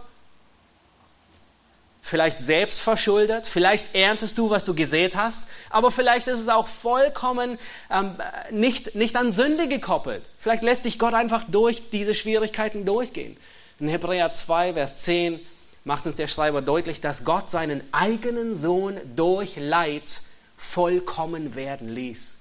[2.01, 6.67] vielleicht selbst verschuldet, vielleicht erntest du, was du gesät hast, aber vielleicht ist es auch
[6.67, 7.59] vollkommen
[7.91, 8.13] ähm,
[8.51, 10.31] nicht, nicht an Sünde gekoppelt.
[10.39, 13.37] Vielleicht lässt dich Gott einfach durch diese Schwierigkeiten durchgehen.
[13.81, 15.39] In Hebräer 2, Vers 10
[15.85, 20.21] macht uns der Schreiber deutlich, dass Gott seinen eigenen Sohn durch Leid
[20.57, 22.39] vollkommen werden ließ.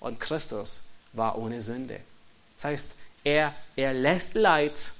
[0.00, 2.00] Und Christus war ohne Sünde.
[2.56, 4.92] Das heißt, er, er lässt Leid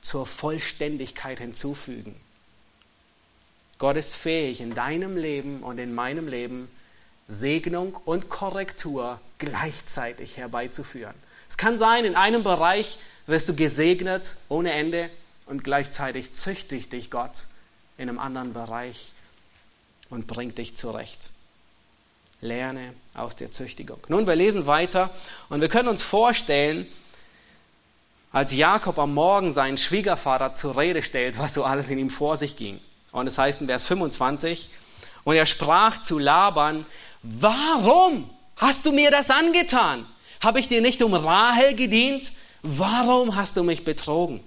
[0.00, 2.16] zur Vollständigkeit hinzufügen.
[3.78, 6.68] Gott ist fähig, in deinem Leben und in meinem Leben
[7.28, 11.14] Segnung und Korrektur gleichzeitig herbeizuführen.
[11.48, 15.10] Es kann sein, in einem Bereich wirst du gesegnet ohne Ende
[15.50, 17.46] und gleichzeitig züchtigt dich Gott
[17.98, 19.10] in einem anderen Bereich
[20.08, 21.30] und bringt dich zurecht.
[22.40, 23.98] Lerne aus der Züchtigung.
[24.08, 25.10] Nun, wir lesen weiter
[25.48, 26.86] und wir können uns vorstellen,
[28.32, 32.36] als Jakob am Morgen seinen Schwiegervater zur Rede stellt, was so alles in ihm vor
[32.36, 32.78] sich ging.
[33.10, 34.70] Und es heißt in Vers 25,
[35.24, 36.86] und er sprach zu Laban,
[37.22, 40.06] warum hast du mir das angetan?
[40.40, 42.32] Habe ich dir nicht um Rahel gedient?
[42.62, 44.40] Warum hast du mich betrogen?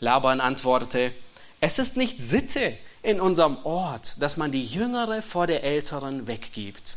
[0.00, 1.12] Laban antwortete,
[1.60, 6.96] es ist nicht Sitte in unserem Ort, dass man die Jüngere vor der Älteren weggibt.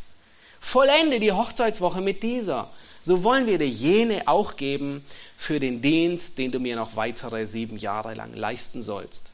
[0.60, 2.70] Vollende die Hochzeitswoche mit dieser
[3.04, 5.04] so wollen wir dir jene auch geben
[5.36, 9.32] für den Dienst, den du mir noch weitere sieben Jahre lang leisten sollst.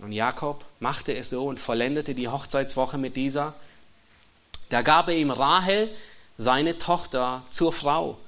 [0.00, 3.54] Und Jakob machte es so und vollendete die Hochzeitswoche mit dieser.
[4.68, 5.90] Da gab er ihm Rahel,
[6.36, 8.18] seine Tochter, zur Frau.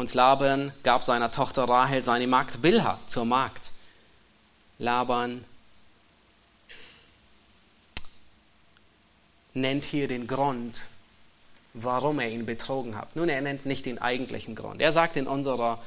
[0.00, 3.70] Und Laban gab seiner Tochter Rahel seine Magd Bilha zur Magd.
[4.78, 5.44] Laban
[9.52, 10.80] nennt hier den Grund,
[11.74, 13.14] warum er ihn betrogen hat.
[13.14, 14.80] Nun, er nennt nicht den eigentlichen Grund.
[14.80, 15.78] Er sagt in unserer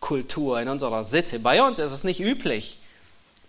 [0.00, 2.78] Kultur, in unserer Sitte, bei uns ist es nicht üblich,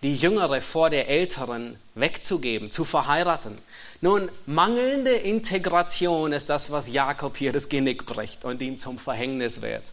[0.02, 3.56] die Jüngere vor der Älteren wegzugeben, zu verheiraten.
[4.02, 9.62] Nun, mangelnde Integration ist das, was Jakob hier das Genick bricht und ihm zum Verhängnis
[9.62, 9.84] wird.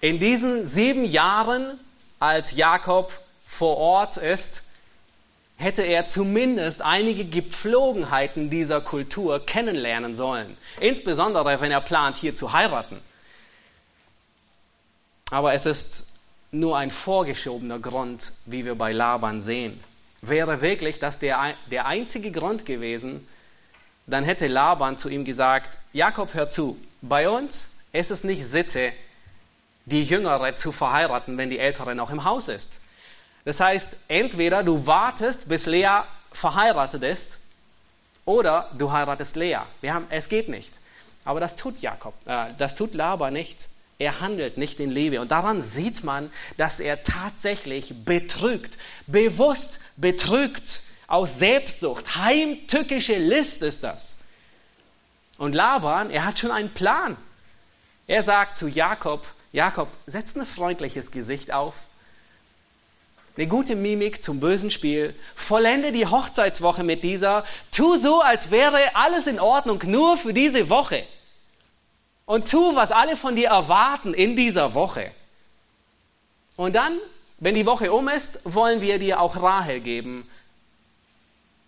[0.00, 1.78] In diesen sieben Jahren,
[2.20, 3.12] als Jakob
[3.46, 4.64] vor Ort ist,
[5.56, 10.56] hätte er zumindest einige Gepflogenheiten dieser Kultur kennenlernen sollen.
[10.78, 13.00] Insbesondere, wenn er plant, hier zu heiraten.
[15.30, 16.12] Aber es ist
[16.52, 19.82] nur ein vorgeschobener Grund, wie wir bei Laban sehen.
[20.22, 23.26] Wäre wirklich das der, der einzige Grund gewesen,
[24.06, 28.92] dann hätte Laban zu ihm gesagt, Jakob, hör zu, bei uns ist es nicht Sitte,
[29.90, 32.80] die Jüngere zu verheiraten, wenn die Ältere noch im Haus ist.
[33.44, 36.00] Das heißt, entweder du wartest, bis Lea
[36.32, 37.38] verheiratet ist,
[38.28, 39.60] oder du heiratest Lea.
[39.80, 40.74] Wir haben, es geht nicht.
[41.24, 43.68] Aber das tut Jakob, äh, das tut Laban nicht.
[43.98, 45.20] Er handelt nicht in Liebe.
[45.20, 52.16] Und daran sieht man, dass er tatsächlich betrügt, bewusst betrügt, aus Selbstsucht.
[52.16, 54.18] Heimtückische List ist das.
[55.38, 57.16] Und Laban, er hat schon einen Plan.
[58.06, 61.74] Er sagt zu Jakob, Jakob, setz ein freundliches Gesicht auf
[63.38, 68.96] eine gute Mimik zum bösen Spiel, vollende die Hochzeitswoche mit dieser, tu so, als wäre
[68.96, 71.06] alles in Ordnung, nur für diese Woche.
[72.26, 75.12] Und tu, was alle von dir erwarten in dieser Woche.
[76.56, 76.98] Und dann,
[77.38, 80.28] wenn die Woche um ist, wollen wir dir auch Rahel geben.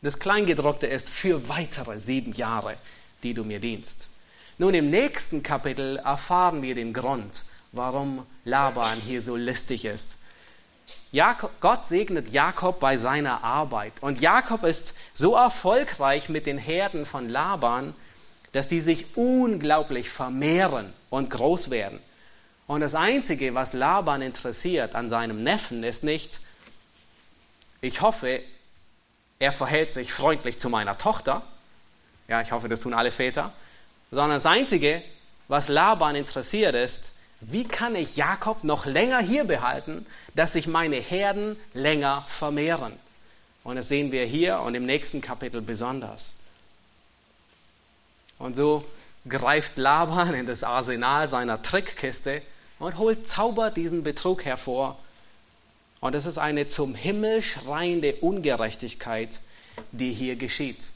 [0.02, 2.78] Das Kleingedruckte ist für weitere sieben Jahre,
[3.22, 4.08] die du mir dienst.
[4.58, 10.20] Nun, im nächsten Kapitel erfahren wir den Grund, warum Laban hier so listig ist
[11.12, 13.94] Jakob, Gott segnet Jakob bei seiner Arbeit.
[14.00, 17.94] Und Jakob ist so erfolgreich mit den Herden von Laban,
[18.52, 21.98] dass die sich unglaublich vermehren und groß werden.
[22.68, 26.40] Und das Einzige, was Laban interessiert an seinem Neffen, ist nicht,
[27.80, 28.40] ich hoffe,
[29.40, 31.42] er verhält sich freundlich zu meiner Tochter.
[32.28, 33.52] Ja, ich hoffe, das tun alle Väter.
[34.12, 35.02] Sondern das Einzige,
[35.48, 40.96] was Laban interessiert, ist, wie kann ich Jakob noch länger hier behalten, dass sich meine
[40.96, 42.92] Herden länger vermehren?
[43.64, 46.36] Und das sehen wir hier und im nächsten Kapitel besonders.
[48.38, 48.84] Und so
[49.28, 52.42] greift Laban in das Arsenal seiner Trickkiste
[52.78, 54.98] und holt, zaubert diesen Betrug hervor.
[56.00, 59.40] Und es ist eine zum Himmel schreiende Ungerechtigkeit,
[59.92, 60.88] die hier geschieht.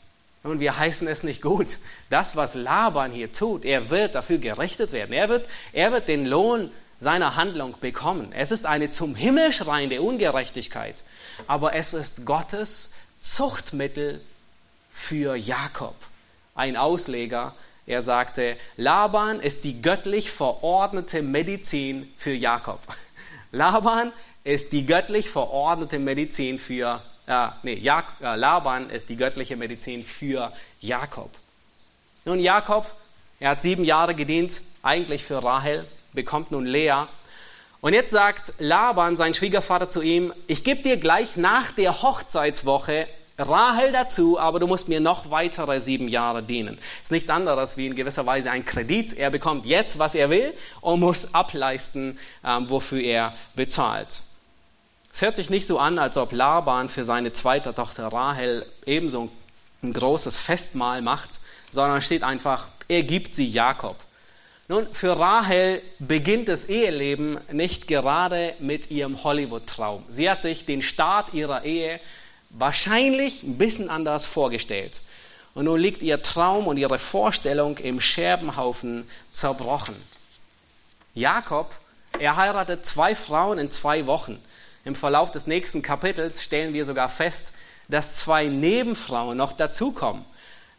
[0.45, 1.79] Und wir heißen es nicht gut.
[2.11, 5.13] Das, was Laban hier tut, er wird dafür gerichtet werden.
[5.13, 8.31] Er wird, er wird den Lohn seiner Handlung bekommen.
[8.33, 11.03] Es ist eine zum Himmel schreiende Ungerechtigkeit,
[11.47, 14.21] aber es ist Gottes Zuchtmittel
[14.91, 15.97] für Jakob.
[16.55, 17.55] Ein Ausleger,
[17.87, 22.81] er sagte, Laban ist die göttlich verordnete Medizin für Jakob.
[23.51, 24.13] Laban
[24.45, 30.05] ist die göttlich verordnete Medizin für, äh, nee, Jak äh, Laban ist die göttliche Medizin
[30.05, 31.31] für Jakob.
[32.25, 32.87] Nun, Jakob,
[33.41, 37.07] er hat sieben Jahre gedient, eigentlich für Rahel, bekommt nun Lea.
[37.81, 43.07] Und jetzt sagt Laban, sein Schwiegervater, zu ihm, ich gebe dir gleich nach der Hochzeitswoche
[43.39, 46.79] Rahel dazu, aber du musst mir noch weitere sieben Jahre dienen.
[47.03, 49.12] Ist nichts anderes wie in gewisser Weise ein Kredit.
[49.12, 54.22] Er bekommt jetzt, was er will und muss ableisten, ähm, wofür er bezahlt.
[55.15, 59.31] Es hört sich nicht so an, als ob Laban für seine zweite Tochter Rahel ebenso
[59.81, 61.39] ein großes Festmahl macht,
[61.71, 63.95] sondern steht einfach, er gibt sie Jakob.
[64.67, 70.03] Nun, für Rahel beginnt das Eheleben nicht gerade mit ihrem Hollywood-Traum.
[70.09, 72.01] Sie hat sich den Start ihrer Ehe
[72.51, 75.01] wahrscheinlich ein bisschen anders vorgestellt.
[75.55, 79.95] Und nun liegt ihr Traum und ihre Vorstellung im Scherbenhaufen zerbrochen.
[81.15, 81.73] Jakob,
[82.19, 84.43] er heiratet zwei Frauen in zwei Wochen.
[84.85, 87.55] Im Verlauf des nächsten Kapitels stellen wir sogar fest,
[87.89, 90.24] dass zwei Nebenfrauen noch dazukommen.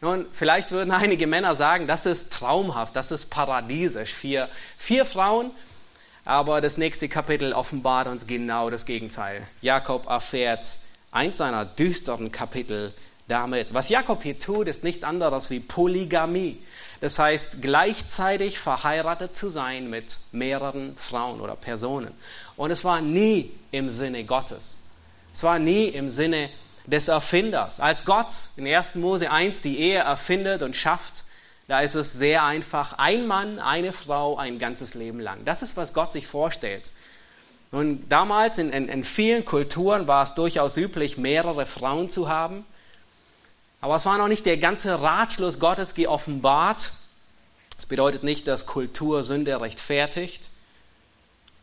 [0.00, 4.12] Nun, vielleicht würden einige Männer sagen, das ist traumhaft, das ist paradiesisch.
[4.12, 5.50] Vier, vier Frauen,
[6.24, 9.46] aber das nächste Kapitel offenbart uns genau das Gegenteil.
[9.62, 10.66] Jakob erfährt
[11.12, 12.92] eins seiner düsteren Kapitel
[13.28, 13.74] damit.
[13.74, 16.58] Was Jakob hier tut, ist nichts anderes wie Polygamie.
[17.00, 22.12] Das heißt, gleichzeitig verheiratet zu sein mit mehreren Frauen oder Personen.
[22.56, 24.82] Und es war nie im Sinne Gottes.
[25.34, 26.48] Es war nie im Sinne
[26.86, 27.80] des Erfinders.
[27.80, 28.94] Als Gott in 1.
[28.96, 31.24] Mose 1 die Ehe erfindet und schafft,
[31.68, 35.44] da ist es sehr einfach, ein Mann, eine Frau, ein ganzes Leben lang.
[35.44, 36.92] Das ist, was Gott sich vorstellt.
[37.72, 42.64] Und damals in, in, in vielen Kulturen war es durchaus üblich, mehrere Frauen zu haben.
[43.80, 46.92] Aber es war noch nicht der ganze Ratschluss Gottes geoffenbart.
[47.76, 50.50] Das bedeutet nicht, dass Kultur Sünde rechtfertigt.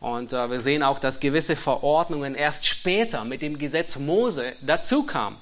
[0.00, 5.04] Und äh, wir sehen auch, dass gewisse Verordnungen erst später mit dem Gesetz Mose dazu
[5.04, 5.36] kamen.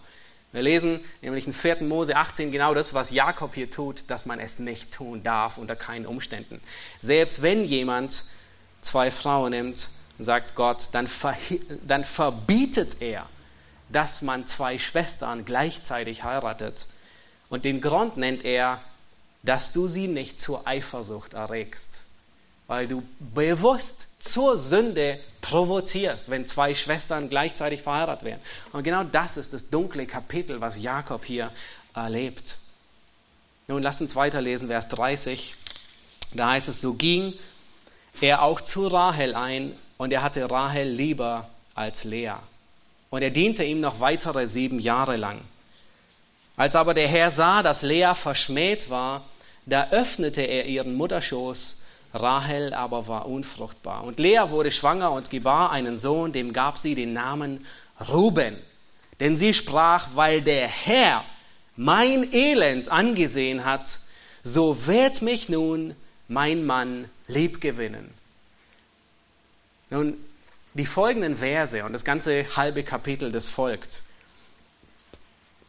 [0.53, 1.83] Wir lesen nämlich in 4.
[1.83, 5.77] Mose 18 genau das, was Jakob hier tut, dass man es nicht tun darf unter
[5.77, 6.61] keinen Umständen.
[7.01, 8.25] Selbst wenn jemand
[8.83, 11.09] zwei Frauen nimmt, sagt Gott, dann,
[11.87, 13.27] dann verbietet er,
[13.93, 16.87] dass man zwei Schwestern gleichzeitig heiratet.
[17.49, 18.81] Und den Grund nennt er,
[19.43, 22.03] dass du sie nicht zur Eifersucht erregst,
[22.67, 28.41] weil du bewusst zur Sünde provozierst, wenn zwei Schwestern gleichzeitig verheiratet werden.
[28.73, 31.51] Und genau das ist das dunkle Kapitel, was Jakob hier
[31.95, 32.57] erlebt.
[33.67, 35.55] Nun lass uns weiterlesen, Vers 30.
[36.35, 37.35] Da heißt es, so ging
[38.21, 42.35] er auch zu Rahel ein und er hatte Rahel lieber als Lea.
[43.13, 45.39] Und er diente ihm noch weitere sieben Jahre lang.
[46.57, 49.27] Als aber der Herr sah, dass Lea verschmäht war,
[49.67, 51.83] da öffnete er ihren Mutterschoß
[52.15, 54.05] Rahel aber war unfruchtbar.
[54.05, 57.67] Und Lea wurde schwanger und gebar einen Sohn, dem gab sie den Namen
[58.09, 58.57] Ruben.
[59.21, 61.23] Denn sie sprach, weil der Herr
[61.77, 63.99] mein Elend angesehen hat,
[64.43, 65.95] so wird mich nun
[66.29, 68.09] mein Mann liebgewinnen.
[69.91, 70.17] Nun,
[70.75, 74.03] die folgenden Verse und das ganze halbe Kapitel, das folgt,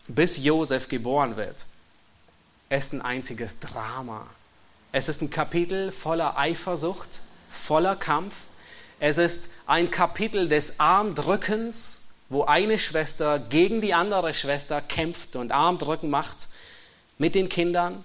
[0.07, 1.65] bis Josef geboren wird,
[2.69, 4.27] ist ein einziges Drama.
[4.91, 8.33] Es ist ein Kapitel voller Eifersucht, voller Kampf.
[8.99, 15.51] Es ist ein Kapitel des Armdrückens, wo eine Schwester gegen die andere Schwester kämpft und
[15.51, 16.47] Armdrücken macht
[17.17, 18.03] mit den Kindern.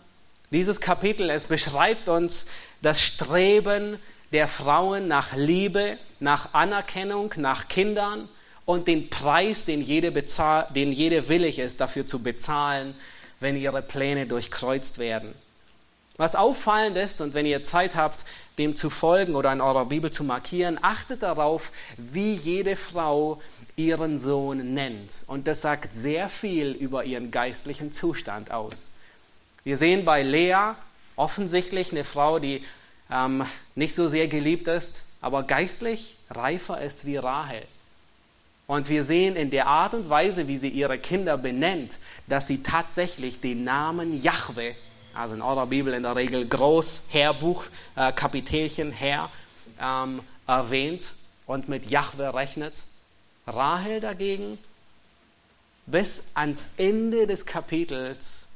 [0.50, 2.48] Dieses Kapitel, es beschreibt uns
[2.82, 3.98] das Streben
[4.32, 8.28] der Frauen nach Liebe, nach Anerkennung, nach Kindern
[8.64, 12.94] und den Preis, den jede, bezahl, den jede willig ist, dafür zu bezahlen,
[13.40, 15.34] wenn ihre Pläne durchkreuzt werden.
[16.18, 18.24] Was auffallend ist, und wenn ihr Zeit habt,
[18.58, 23.40] dem zu folgen oder in eurer Bibel zu markieren, achtet darauf, wie jede Frau
[23.76, 25.24] ihren Sohn nennt.
[25.28, 28.92] Und das sagt sehr viel über ihren geistlichen Zustand aus.
[29.62, 30.74] Wir sehen bei Lea
[31.14, 32.64] offensichtlich eine Frau, die
[33.10, 33.44] ähm,
[33.74, 37.62] nicht so sehr geliebt ist, aber geistlich reifer ist wie Rahel.
[38.66, 42.62] Und wir sehen in der Art und Weise, wie sie ihre Kinder benennt, dass sie
[42.62, 44.74] tatsächlich den Namen Yahweh
[45.18, 47.64] also in eurer Bibel in der Regel groß, Herr, Buch,
[47.96, 49.30] äh, Kapitelchen, Herr,
[49.80, 51.14] ähm, erwähnt
[51.46, 52.82] und mit Jahwe rechnet.
[53.46, 54.58] Rahel dagegen
[55.86, 58.47] bis ans Ende des Kapitels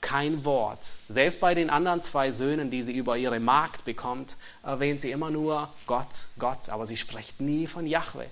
[0.00, 0.84] kein Wort.
[1.08, 5.30] Selbst bei den anderen zwei Söhnen, die sie über ihre Magd bekommt, erwähnt sie immer
[5.30, 8.26] nur Gott, Gott, aber sie spricht nie von Jahwe.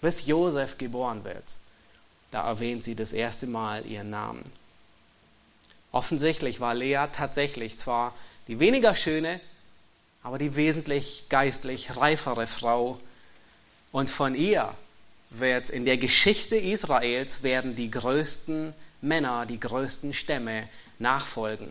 [0.00, 1.54] Bis Josef geboren wird,
[2.30, 4.44] da erwähnt sie das erste Mal ihren Namen.
[5.92, 8.14] Offensichtlich war Lea tatsächlich zwar
[8.46, 9.40] die weniger schöne,
[10.22, 12.98] aber die wesentlich geistlich reifere Frau.
[13.92, 14.74] Und von ihr
[15.30, 20.68] wird in der Geschichte Israels werden die größten Männer, die größten Stämme
[21.00, 21.70] nachfolgen.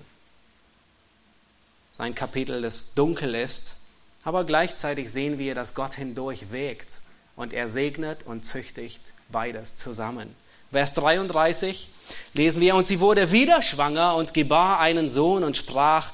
[1.94, 3.76] Sein Kapitel, das dunkel ist,
[4.24, 7.02] aber gleichzeitig sehen wir, dass Gott hindurch wägt
[7.36, 10.34] und er segnet und züchtigt beides zusammen.
[10.72, 11.90] Vers 33
[12.34, 16.12] lesen wir, und sie wurde wieder schwanger und gebar einen Sohn und sprach,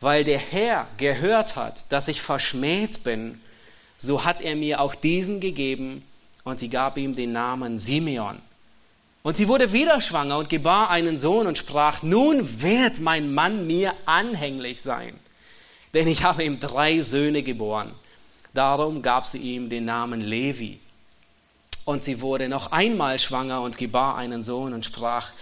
[0.00, 3.40] weil der Herr gehört hat, dass ich verschmäht bin,
[3.96, 6.04] so hat er mir auch diesen gegeben,
[6.44, 8.40] und sie gab ihm den Namen Simeon.
[9.28, 13.66] Und sie wurde wieder schwanger und gebar einen Sohn und sprach, nun wird mein Mann
[13.66, 15.20] mir anhänglich sein,
[15.92, 17.92] denn ich habe ihm drei Söhne geboren.
[18.54, 20.80] Darum gab sie ihm den Namen Levi.
[21.84, 25.32] Und sie wurde noch einmal schwanger und gebar einen Sohn und sprach,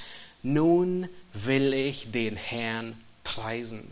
[0.42, 3.88] nun will ich den Herrn preisen.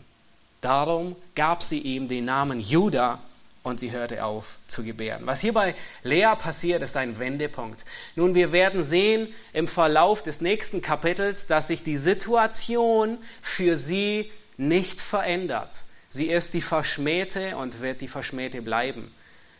[0.59, 3.19] Darum gab sie ihm den Namen Judah
[3.65, 5.25] und sie hörte auf zu gebären.
[5.25, 7.83] Was hier bei Lea passiert, ist ein Wendepunkt.
[8.15, 14.31] Nun, wir werden sehen im Verlauf des nächsten Kapitels, dass sich die Situation für sie
[14.57, 15.83] nicht verändert.
[16.09, 19.11] Sie ist die Verschmähte und wird die Verschmähte bleiben.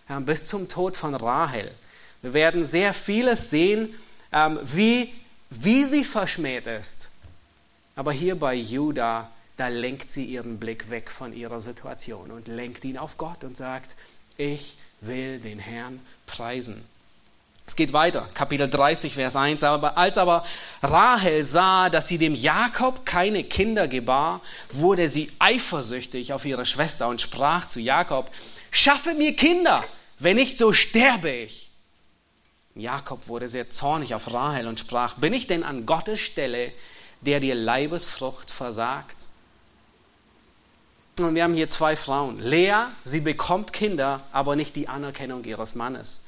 [0.08, 1.72] Ja, bis zum Tod von Rahel.
[2.22, 3.96] Wir werden sehr vieles sehen,
[4.32, 5.12] ähm, wie,
[5.50, 7.10] wie sie verschmäht ist.
[7.96, 12.84] Aber hier bei Judah da lenkt sie ihren Blick weg von ihrer Situation und lenkt
[12.86, 13.96] ihn auf Gott und sagt,
[14.38, 16.84] ich will den Herrn preisen.
[17.68, 19.64] Es geht weiter, Kapitel 30, Vers 1.
[19.64, 20.46] Aber als aber
[20.84, 24.42] Rahel sah, dass sie dem Jakob keine Kinder gebar,
[24.72, 28.30] wurde sie eifersüchtig auf ihre Schwester und sprach zu Jakob,
[28.70, 29.84] schaffe mir Kinder,
[30.20, 31.72] wenn nicht, so sterbe ich.
[32.76, 36.72] Jakob wurde sehr zornig auf Rahel und sprach, bin ich denn an Gottes Stelle,
[37.22, 39.26] der dir Leibesfrucht versagt?
[41.18, 42.40] Und wir haben hier zwei Frauen.
[42.40, 46.26] Lea, sie bekommt Kinder, aber nicht die Anerkennung ihres Mannes.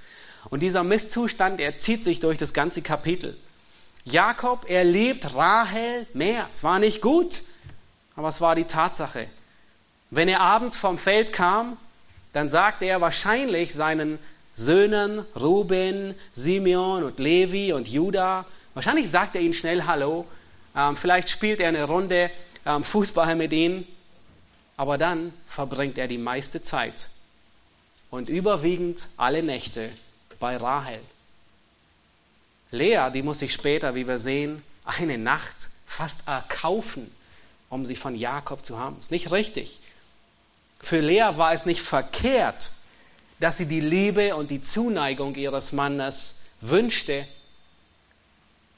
[0.50, 3.36] Und dieser Misszustand, er zieht sich durch das ganze Kapitel.
[4.06, 6.48] Jakob, er liebt Rahel mehr.
[6.54, 7.42] Es war nicht gut,
[8.16, 9.28] aber es war die Tatsache.
[10.10, 11.76] Wenn er abends vom Feld kam,
[12.32, 14.20] dann sagte er wahrscheinlich seinen
[14.54, 20.26] Söhnen Ruben, Simeon und Levi und Judah, wahrscheinlich sagt er ihnen schnell Hallo,
[20.78, 22.32] ähm, vielleicht spielt er eine Runde
[22.66, 23.86] ähm, Fußball mit ihnen
[24.78, 27.10] aber dann verbringt er die meiste Zeit
[28.12, 29.90] und überwiegend alle Nächte
[30.40, 31.02] bei Rahel.
[32.72, 35.56] Lea, die muss sich später, wie wir sehen, eine Nacht
[35.86, 37.12] fast erkaufen,
[37.70, 38.98] um sie von Jakob zu haben.
[39.00, 39.80] Ist nicht richtig.
[40.80, 42.72] Für Lea war es nicht verkehrt,
[43.40, 47.28] dass sie die Liebe und die Zuneigung ihres Mannes wünschte,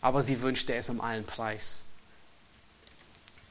[0.02, 1.97] aber sie wünschte es um allen Preis.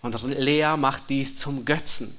[0.00, 2.18] Und Lea macht dies zum Götzen.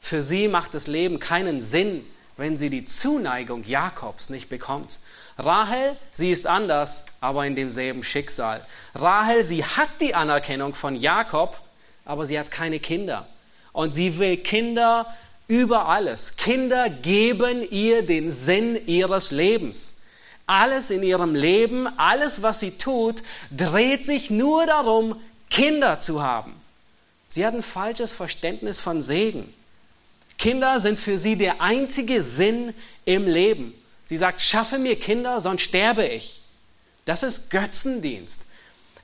[0.00, 2.04] Für sie macht das Leben keinen Sinn,
[2.36, 4.98] wenn sie die Zuneigung Jakobs nicht bekommt.
[5.38, 8.64] Rahel, sie ist anders, aber in demselben Schicksal.
[8.94, 11.60] Rahel, sie hat die Anerkennung von Jakob,
[12.04, 13.28] aber sie hat keine Kinder.
[13.72, 15.06] Und sie will Kinder
[15.46, 16.36] über alles.
[16.36, 20.02] Kinder geben ihr den Sinn ihres Lebens.
[20.46, 23.22] Alles in ihrem Leben, alles, was sie tut,
[23.54, 25.20] dreht sich nur darum,
[25.50, 26.54] Kinder zu haben.
[27.28, 29.52] Sie hat ein falsches Verständnis von Segen.
[30.38, 32.72] Kinder sind für sie der einzige Sinn
[33.04, 33.74] im Leben.
[34.04, 36.40] Sie sagt, schaffe mir Kinder, sonst sterbe ich.
[37.04, 38.46] Das ist Götzendienst.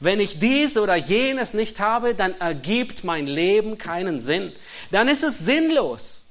[0.01, 4.53] Wenn ich dies oder jenes nicht habe, dann ergibt mein Leben keinen Sinn.
[4.91, 6.26] Dann ist es sinnlos.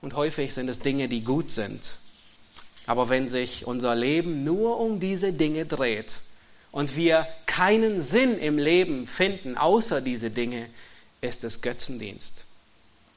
[0.00, 1.96] Und häufig sind es Dinge, die gut sind.
[2.86, 6.20] Aber wenn sich unser Leben nur um diese Dinge dreht
[6.72, 10.68] und wir keinen Sinn im Leben finden, außer diese Dinge,
[11.20, 12.44] ist es Götzendienst.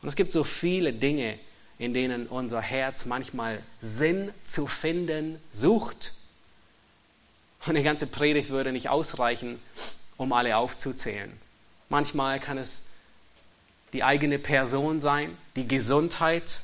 [0.05, 1.39] Und es gibt so viele Dinge,
[1.79, 6.13] in denen unser Herz manchmal Sinn zu finden sucht.
[7.65, 9.59] Und die ganze Predigt würde nicht ausreichen,
[10.17, 11.31] um alle aufzuzählen.
[11.89, 12.89] Manchmal kann es
[13.93, 16.61] die eigene Person sein, die Gesundheit.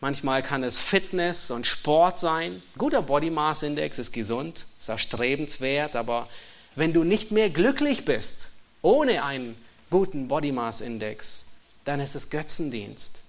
[0.00, 2.60] Manchmal kann es Fitness und Sport sein.
[2.76, 6.28] Guter Body Mass Index ist gesund, ist erstrebenswert, aber
[6.74, 9.56] wenn du nicht mehr glücklich bist ohne einen
[9.90, 11.47] guten Body Mass Index,
[11.88, 13.22] dann ist es Götzendienst.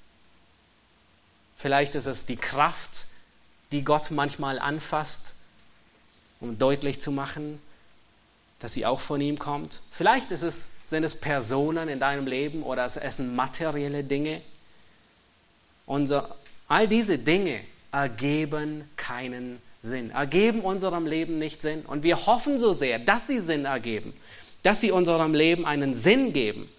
[1.55, 3.05] Vielleicht ist es die Kraft,
[3.71, 5.35] die Gott manchmal anfasst,
[6.41, 7.61] um deutlich zu machen,
[8.59, 9.79] dass sie auch von ihm kommt.
[9.91, 14.41] Vielleicht ist es, sind es Personen in deinem Leben oder es sind materielle Dinge.
[15.85, 16.35] Unser,
[16.67, 17.61] all diese Dinge
[17.93, 21.85] ergeben keinen Sinn, ergeben unserem Leben nicht Sinn.
[21.85, 24.13] Und wir hoffen so sehr, dass sie Sinn ergeben,
[24.63, 26.69] dass sie unserem Leben einen Sinn geben.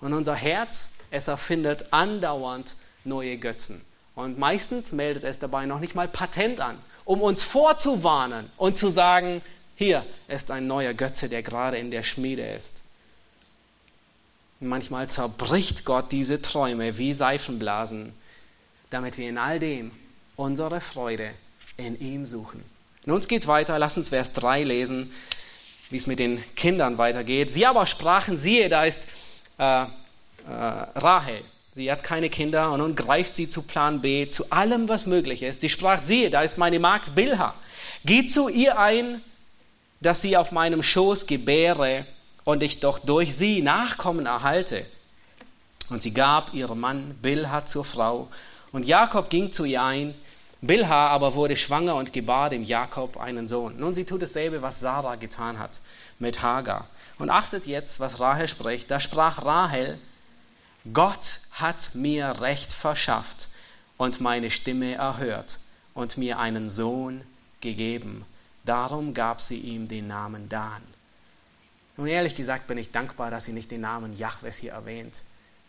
[0.00, 3.80] Und unser Herz, es erfindet andauernd neue Götzen.
[4.14, 8.90] Und meistens meldet es dabei noch nicht mal Patent an, um uns vorzuwarnen und zu
[8.90, 9.42] sagen,
[9.76, 12.82] hier ist ein neuer Götze, der gerade in der Schmiede ist.
[14.60, 18.12] Manchmal zerbricht Gott diese Träume wie Seifenblasen,
[18.90, 19.90] damit wir in all dem
[20.36, 21.30] unsere Freude
[21.78, 22.62] in ihm suchen.
[23.06, 25.10] Nun geht weiter, lass uns Vers 3 lesen,
[25.88, 27.50] wie es mit den Kindern weitergeht.
[27.50, 29.04] Sie aber sprachen, siehe, da ist
[29.56, 29.86] äh,
[30.48, 34.88] äh, Rahel, Sie hat keine Kinder und nun greift sie zu Plan B, zu allem,
[34.88, 35.60] was möglich ist.
[35.60, 37.54] Sie sprach, siehe, da ist meine Magd Bilha.
[38.04, 39.22] Geh zu ihr ein,
[40.00, 42.06] dass sie auf meinem Schoß gebäre
[42.44, 44.84] und ich doch durch sie Nachkommen erhalte.
[45.90, 48.28] Und sie gab ihrem Mann Bilha zur Frau.
[48.72, 50.14] Und Jakob ging zu ihr ein.
[50.60, 53.78] Bilha aber wurde schwanger und gebar dem Jakob einen Sohn.
[53.78, 55.80] Nun, sie tut dasselbe, was Sarah getan hat
[56.18, 56.88] mit Hagar.
[57.18, 58.90] Und achtet jetzt, was Rahel spricht.
[58.90, 59.98] Da sprach Rahel,
[60.92, 63.48] Gott hat mir Recht verschafft
[63.98, 65.58] und meine Stimme erhört
[65.92, 67.20] und mir einen Sohn
[67.60, 68.24] gegeben.
[68.64, 70.82] Darum gab sie ihm den Namen Dan.
[71.98, 75.20] Nun ehrlich gesagt bin ich dankbar, dass sie nicht den Namen Jahwes hier erwähnt,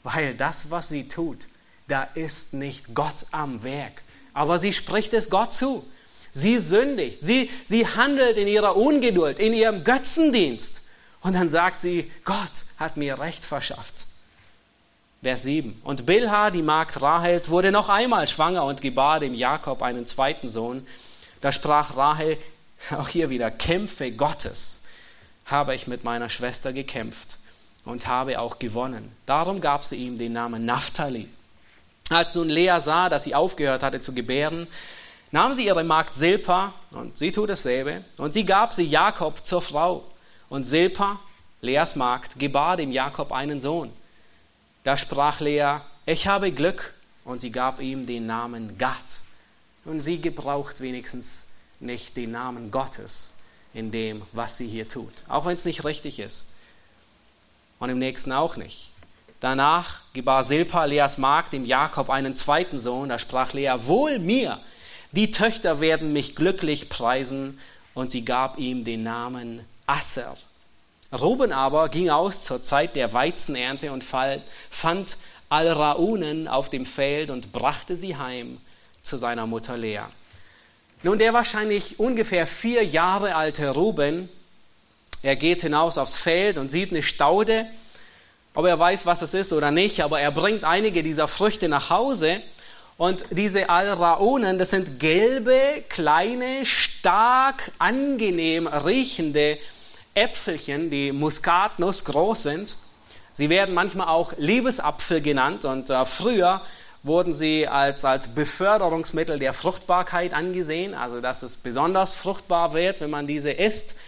[0.04, 1.48] weil das, was sie tut,
[1.90, 4.04] da ist nicht Gott am Werk.
[4.34, 5.86] Aber sie spricht es Gott zu.
[6.32, 10.84] Sie sündigt, sie, sie handelt in ihrer Ungeduld, in ihrem Götzendienst.
[11.20, 14.06] Und dann sagt sie, Gott hat mir Recht verschafft.
[15.24, 15.80] Vers 7.
[15.84, 20.48] Und Bilha, die Magd Rahels, wurde noch einmal schwanger und gebar dem Jakob einen zweiten
[20.48, 20.88] Sohn.
[21.42, 22.40] Da sprach Rahel,
[22.98, 24.88] auch hier wieder, Kämpfe Gottes
[25.46, 27.38] habe ich mit meiner Schwester gekämpft
[27.86, 29.16] und habe auch gewonnen.
[29.28, 31.28] Darum gab sie ihm den Namen Naphtali.
[32.10, 34.66] Als nun Lea sah, dass sie aufgehört hatte zu gebären,
[35.30, 39.62] nahm sie ihre Magd Silpa, und sie tut dasselbe, und sie gab sie Jakob zur
[39.62, 40.04] Frau.
[40.50, 41.20] Und Silpa,
[41.62, 43.94] Leas Magd, gebar dem Jakob einen Sohn.
[44.84, 49.22] Da sprach Lea, ich habe Glück, und sie gab ihm den Namen Gad.
[49.86, 53.40] Und sie gebraucht wenigstens nicht den Namen Gottes
[53.74, 56.54] in dem, was sie hier tut, auch wenn es nicht richtig ist.
[57.80, 58.92] Und im nächsten auch nicht.
[59.40, 63.10] Danach gebar Silpa Leas Magd dem Jakob einen zweiten Sohn.
[63.10, 64.60] Da sprach Lea, wohl mir,
[65.12, 67.60] die Töchter werden mich glücklich preisen.
[67.96, 70.38] Und sie gab ihm den Namen Asser.
[71.14, 75.18] Ruben aber ging aus zur Zeit der Weizenernte und fand
[75.50, 78.60] Alraunen auf dem Feld und brachte sie heim
[79.02, 80.04] zu seiner Mutter Lea.
[81.04, 84.30] Nun, der wahrscheinlich ungefähr vier Jahre alte Ruben,
[85.24, 87.66] er geht hinaus aufs Feld und sieht eine Staude,
[88.54, 91.90] ob er weiß, was es ist oder nicht, aber er bringt einige dieser Früchte nach
[91.90, 92.42] Hause
[92.98, 99.58] und diese Alraonen, das sind gelbe, kleine, stark angenehm riechende
[100.14, 102.76] Äpfelchen, die Muskatnuss groß sind.
[103.34, 106.62] Sie werden manchmal auch Liebesapfel genannt und äh, früher
[107.04, 113.10] wurden sie als, als Beförderungsmittel der Fruchtbarkeit angesehen, also dass es besonders fruchtbar wird, wenn
[113.10, 114.00] man diese isst.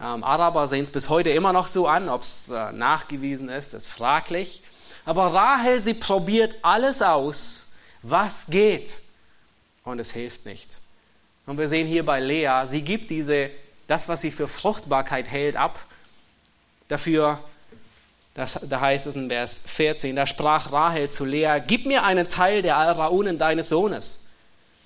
[0.00, 3.74] Ähm, Araber sehen es bis heute immer noch so an, ob es äh, nachgewiesen ist,
[3.74, 4.62] ist fraglich.
[5.04, 8.98] Aber Rahel, sie probiert alles aus, was geht.
[9.84, 10.78] Und es hilft nicht.
[11.46, 13.50] Und wir sehen hier bei Lea, sie gibt diese
[13.88, 15.80] das, was sie für Fruchtbarkeit hält, ab.
[16.86, 17.40] Dafür,
[18.34, 22.28] das, da heißt es in Vers 14, da sprach Rahel zu Lea, gib mir einen
[22.28, 24.28] Teil der Alraunen deines Sohnes.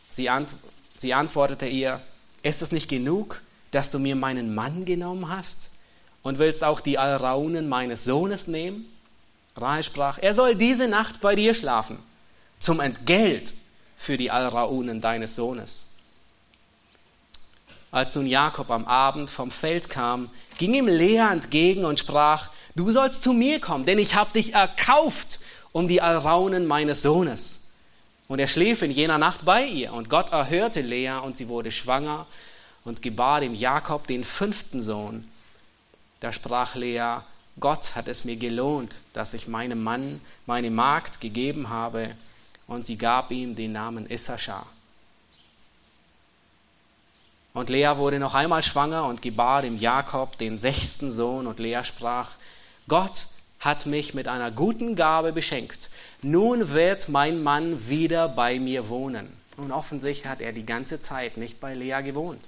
[0.09, 0.49] Sie, ant,
[0.97, 2.01] sie antwortete ihr,
[2.43, 3.43] ist es nicht genug,
[3.73, 5.71] dass du mir meinen Mann genommen hast
[6.23, 8.87] und willst auch die Alraunen meines Sohnes nehmen?
[9.57, 11.99] Rahel sprach, er soll diese Nacht bei dir schlafen,
[12.59, 13.53] zum Entgelt
[13.97, 15.92] für die Alraunen deines Sohnes.
[17.93, 22.91] Als nun Jakob am Abend vom Feld kam, ging ihm Lea entgegen und sprach, du
[22.91, 25.41] sollst zu mir kommen, denn ich habe dich erkauft
[25.73, 27.61] um die Alraunen meines Sohnes.
[28.29, 31.71] Und er schlief in jener Nacht bei ihr, und Gott erhörte Lea, und sie wurde
[31.71, 32.27] schwanger
[32.85, 35.29] und gebar dem Jakob den fünften Sohn.
[36.21, 37.19] Da sprach Lea,
[37.61, 42.15] Gott hat es mir gelohnt, dass ich meinem Mann meine Magd gegeben habe,
[42.67, 44.67] und sie gab ihm den Namen Issachar.
[47.55, 51.47] Und Lea wurde noch einmal schwanger und gebar dem Jakob den sechsten Sohn.
[51.47, 52.31] Und Lea sprach,
[52.89, 53.27] Gott
[53.61, 55.91] hat mich mit einer guten Gabe beschenkt.
[56.23, 59.33] Nun wird mein Mann wieder bei mir wohnen.
[59.57, 62.43] Und offensichtlich hat er die ganze Zeit nicht bei Lea gewohnt.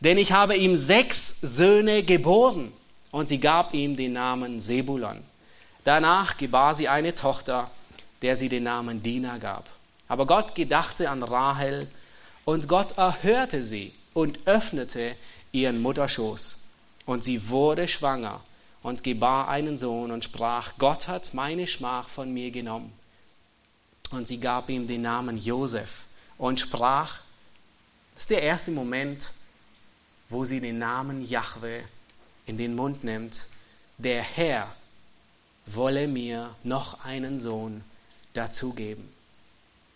[0.00, 2.72] Denn ich habe ihm sechs Söhne geboren
[3.10, 5.22] und sie gab ihm den Namen Sebulon.
[5.84, 7.70] Danach gebar sie eine Tochter,
[8.22, 9.68] der sie den Namen Dina gab.
[10.08, 11.86] Aber Gott gedachte an Rahel
[12.44, 15.16] und Gott erhörte sie und öffnete
[15.52, 16.58] ihren Mutterschoß.
[17.06, 18.40] Und sie wurde schwanger
[18.82, 22.92] und gebar einen Sohn und sprach, Gott hat meine Schmach von mir genommen.
[24.10, 26.04] Und sie gab ihm den Namen Josef
[26.38, 27.20] und sprach,
[28.14, 29.32] das ist der erste Moment,
[30.28, 31.80] wo sie den Namen Jahwe
[32.46, 33.46] in den Mund nimmt,
[33.98, 34.74] der Herr
[35.66, 37.82] wolle mir noch einen Sohn
[38.32, 39.08] dazugeben.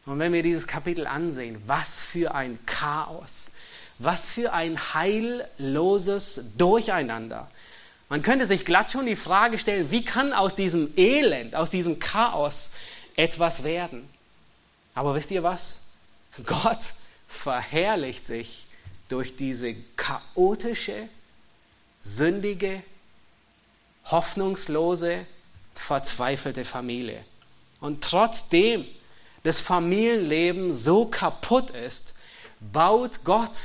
[0.06, 3.48] Und wenn wir dieses Kapitel ansehen, was für ein Chaos,
[3.98, 7.50] was für ein heilloses Durcheinander.
[8.08, 11.98] Man könnte sich glatt schon die Frage stellen, wie kann aus diesem Elend, aus diesem
[11.98, 12.72] Chaos
[13.16, 14.08] etwas werden?
[14.94, 15.88] Aber wisst ihr was?
[16.44, 16.92] Gott
[17.28, 18.66] verherrlicht sich
[19.08, 21.08] durch diese chaotische,
[22.00, 22.82] sündige,
[24.06, 25.24] hoffnungslose,
[25.74, 27.24] verzweifelte Familie.
[27.80, 28.86] Und trotzdem
[29.44, 32.14] das Familienleben so kaputt ist,
[32.60, 33.58] baut Gott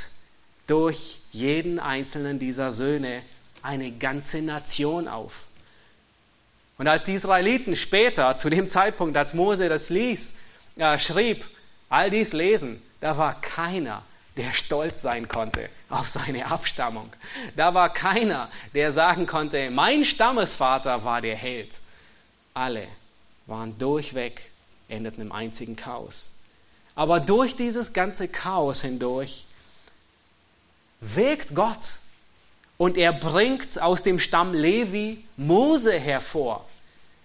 [0.68, 3.24] durch jeden einzelnen dieser Söhne
[3.64, 5.46] eine ganze Nation auf.
[6.78, 10.36] Und als die Israeliten später, zu dem Zeitpunkt, als Mose das ließ,
[10.78, 11.46] äh, schrieb,
[11.90, 14.04] all dies lesen, da war keiner,
[14.38, 17.10] der stolz sein konnte auf seine Abstammung.
[17.56, 21.80] Da war keiner, der sagen konnte, mein Stammesvater war der Held.
[22.54, 22.88] Alle
[23.46, 24.49] waren durchweg,
[24.90, 26.32] endeten im einzigen Chaos.
[26.96, 29.46] Aber durch dieses ganze Chaos hindurch
[31.00, 32.00] wirkt Gott
[32.78, 36.66] und er bringt aus dem Stamm Levi Mose hervor.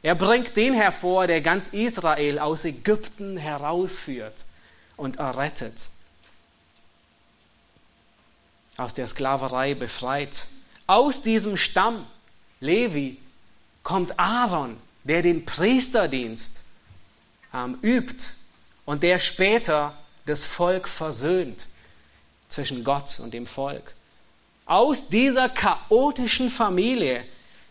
[0.02, 4.44] Er bringt den hervor, der ganz Israel aus Ägypten herausführt
[4.96, 5.86] und errettet.
[8.76, 10.46] Aus der Sklaverei befreit.
[10.86, 12.04] Aus diesem Stamm
[12.60, 13.18] Levi
[13.82, 16.63] kommt Aaron, der den Priesterdienst
[17.54, 18.24] ähm, übt
[18.84, 19.94] und der später
[20.26, 21.66] das Volk versöhnt
[22.48, 23.94] zwischen Gott und dem Volk.
[24.66, 27.24] Aus dieser chaotischen Familie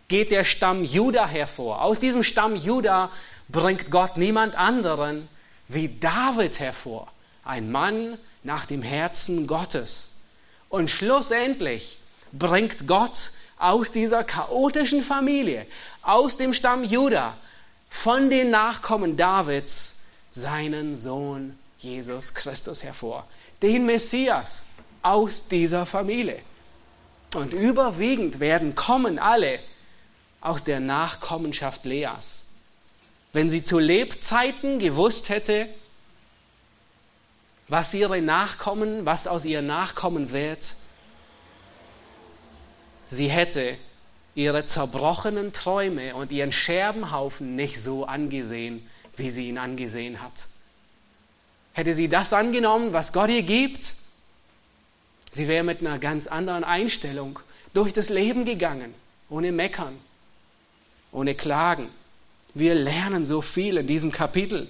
[0.07, 1.81] geht der Stamm Juda hervor.
[1.81, 3.09] Aus diesem Stamm Juda
[3.49, 5.27] bringt Gott niemand anderen
[5.67, 7.11] wie David hervor.
[7.43, 10.21] Ein Mann nach dem Herzen Gottes.
[10.69, 11.97] Und schlussendlich
[12.31, 15.65] bringt Gott aus dieser chaotischen Familie,
[16.01, 17.37] aus dem Stamm Juda,
[17.93, 23.25] von den Nachkommen Davids, seinen Sohn Jesus Christus hervor,
[23.61, 24.65] den Messias
[25.03, 26.39] aus dieser Familie.
[27.35, 29.59] Und überwiegend werden kommen alle
[30.41, 32.47] aus der Nachkommenschaft Leas.
[33.31, 35.69] Wenn sie zu Lebzeiten gewusst hätte,
[37.69, 40.75] was ihre Nachkommen, was aus ihr Nachkommen wird,
[43.07, 43.77] sie hätte
[44.35, 50.47] ihre zerbrochenen Träume und ihren Scherbenhaufen nicht so angesehen, wie sie ihn angesehen hat.
[51.73, 53.93] Hätte sie das angenommen, was Gott ihr gibt,
[55.29, 57.39] sie wäre mit einer ganz anderen Einstellung
[57.73, 58.93] durch das Leben gegangen,
[59.29, 59.97] ohne Meckern,
[61.11, 61.89] ohne Klagen.
[62.53, 64.69] Wir lernen so viel in diesem Kapitel.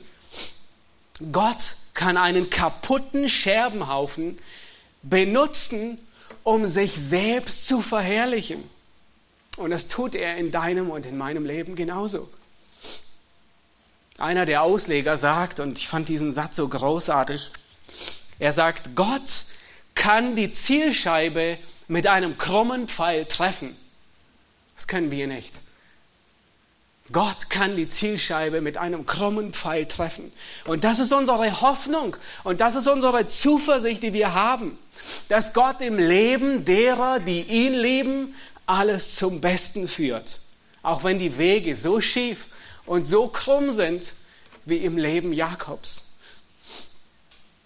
[1.32, 4.40] Gott kann einen kaputten Scherbenhaufen
[5.04, 6.00] benutzen,
[6.44, 8.64] um sich selbst zu verherrlichen.
[9.58, 12.30] Und das tut er in deinem und in meinem Leben genauso.
[14.18, 17.52] Einer der Ausleger sagt, und ich fand diesen Satz so großartig,
[18.40, 19.46] er sagt, Gott
[19.96, 23.76] kann die Zielscheibe mit einem krummen Pfeil treffen.
[24.76, 25.62] Das können wir nicht.
[27.12, 30.32] Gott kann die Zielscheibe mit einem krummen Pfeil treffen.
[30.66, 34.78] Und das ist unsere Hoffnung und das ist unsere Zuversicht, die wir haben,
[35.28, 38.36] dass Gott im Leben derer, die ihn lieben,
[38.66, 40.40] alles zum Besten führt.
[40.82, 42.48] Auch wenn die Wege so schief
[42.86, 44.14] und so krumm sind
[44.66, 46.06] wie im Leben Jakobs.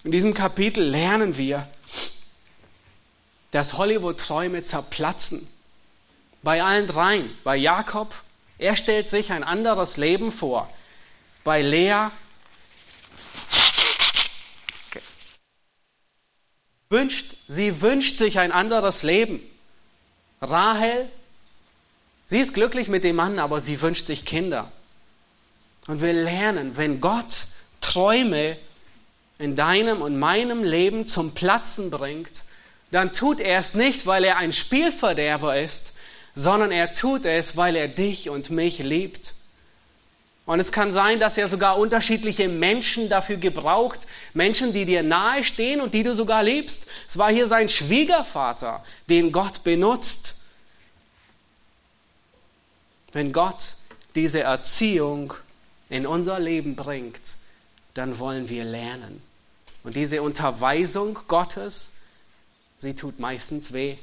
[0.04, 1.68] In diesem Kapitel lernen wir,
[3.52, 5.48] dass Hollywood-Träume zerplatzen.
[6.44, 7.30] Bei allen dreien.
[7.44, 8.14] Bei Jakob,
[8.58, 10.72] er stellt sich ein anderes Leben vor.
[11.44, 12.10] Bei Lea
[16.90, 19.42] wünscht, sie wünscht sich ein anderes Leben.
[20.42, 21.10] Rahel,
[22.28, 24.72] sie ist glücklich mit dem Mann, aber sie wünscht sich Kinder.
[25.88, 27.48] Und wir lernen, wenn Gott
[27.82, 28.58] Träume
[29.40, 32.44] in deinem und meinem Leben zum Platzen bringt,
[32.92, 35.98] dann tut er es nicht, weil er ein Spielverderber ist,
[36.36, 39.34] sondern er tut es, weil er dich und mich liebt.
[40.48, 45.44] Und es kann sein, dass er sogar unterschiedliche Menschen dafür gebraucht, Menschen, die dir nahe
[45.44, 46.88] stehen und die du sogar liebst.
[47.06, 50.40] Es war hier sein Schwiegervater, den Gott benutzt.
[53.12, 53.74] Wenn Gott
[54.16, 55.34] diese Erziehung
[55.90, 57.36] in unser Leben bringt,
[57.94, 59.22] dann wollen wir lernen.
[59.84, 61.98] Und diese Unterweisung Gottes,
[62.78, 63.98] sie tut meistens weh.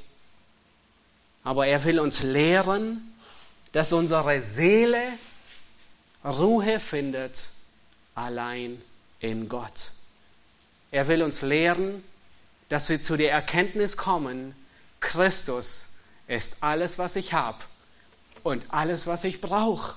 [1.43, 3.15] Aber er will uns lehren,
[3.73, 5.01] dass unsere Seele
[6.25, 7.49] Ruhe findet
[8.15, 8.81] allein
[9.21, 9.93] in Gott.
[10.91, 12.03] Er will uns lehren,
[12.69, 14.55] dass wir zu der Erkenntnis kommen,
[15.01, 15.97] Christus
[16.29, 17.59] ist alles, was ich habe
[18.43, 19.97] und alles, was ich brauche.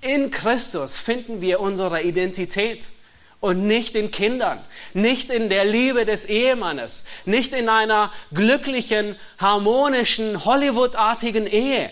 [0.00, 2.88] In Christus finden wir unsere Identität
[3.40, 4.60] und nicht in Kindern,
[4.94, 11.90] nicht in der Liebe des Ehemannes, nicht in einer glücklichen, harmonischen, Hollywood-artigen Ehe.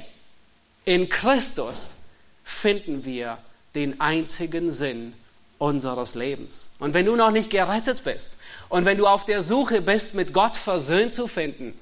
[0.84, 2.05] In Christus
[2.47, 3.38] finden wir
[3.74, 5.12] den einzigen Sinn
[5.59, 6.70] unseres Lebens.
[6.78, 8.38] Und wenn du noch nicht gerettet bist
[8.68, 11.78] und wenn du auf der Suche bist, mit Gott versöhnt zu finden,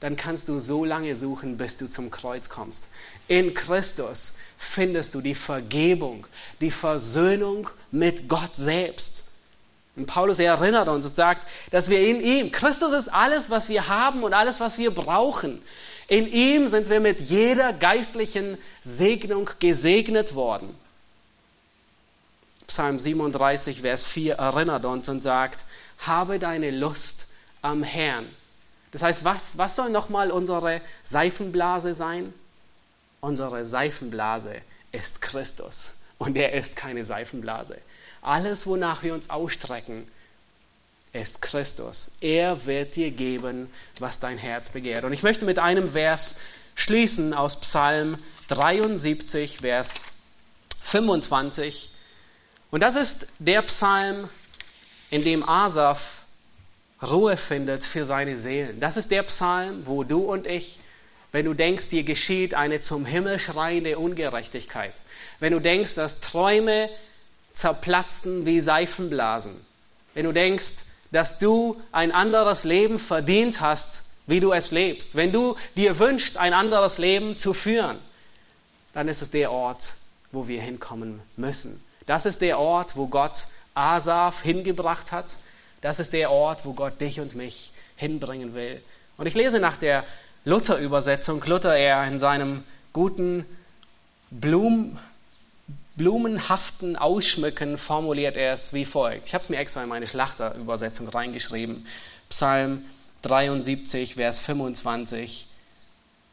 [0.00, 2.88] dann kannst du so lange suchen, bis du zum Kreuz kommst.
[3.28, 6.26] In Christus findest du die Vergebung,
[6.60, 9.26] die Versöhnung mit Gott selbst.
[9.94, 13.88] Und Paulus erinnert uns und sagt, dass wir in ihm, Christus ist alles, was wir
[13.88, 15.60] haben und alles, was wir brauchen.
[16.08, 20.74] In ihm sind wir mit jeder geistlichen Segnung gesegnet worden.
[22.66, 25.64] Psalm 37, Vers 4 erinnert uns und sagt,
[25.98, 27.28] habe deine Lust
[27.60, 28.28] am Herrn.
[28.90, 32.32] Das heißt, was, was soll nochmal unsere Seifenblase sein?
[33.20, 34.56] Unsere Seifenblase
[34.90, 37.78] ist Christus und er ist keine Seifenblase.
[38.20, 40.06] Alles, wonach wir uns ausstrecken,
[41.12, 42.12] ist Christus.
[42.20, 45.04] Er wird dir geben, was dein Herz begehrt.
[45.04, 46.40] Und ich möchte mit einem Vers
[46.74, 50.04] schließen aus Psalm 73, Vers
[50.82, 51.90] 25.
[52.70, 54.28] Und das ist der Psalm,
[55.10, 56.24] in dem Asaf
[57.02, 58.80] Ruhe findet für seine Seelen.
[58.80, 60.78] Das ist der Psalm, wo du und ich,
[61.32, 65.02] wenn du denkst, dir geschieht eine zum Himmel schreiende Ungerechtigkeit,
[65.40, 66.88] wenn du denkst, dass Träume
[67.52, 69.54] zerplatzten wie Seifenblasen,
[70.14, 75.14] wenn du denkst, dass du ein anderes Leben verdient hast, wie du es lebst.
[75.14, 77.98] Wenn du dir wünschst, ein anderes Leben zu führen,
[78.94, 79.94] dann ist es der Ort,
[80.32, 81.82] wo wir hinkommen müssen.
[82.06, 83.44] Das ist der Ort, wo Gott
[83.74, 85.36] Asaf hingebracht hat.
[85.80, 88.82] Das ist der Ort, wo Gott dich und mich hinbringen will.
[89.16, 90.04] Und ich lese nach der
[90.44, 93.44] Luther-Übersetzung, Luther er in seinem guten
[94.30, 94.98] Blum,
[96.02, 99.28] blumenhaften Ausschmücken formuliert er es wie folgt.
[99.28, 101.86] Ich habe es mir extra in meine Schlachterübersetzung reingeschrieben.
[102.28, 102.84] Psalm
[103.22, 105.46] 73, Vers 25.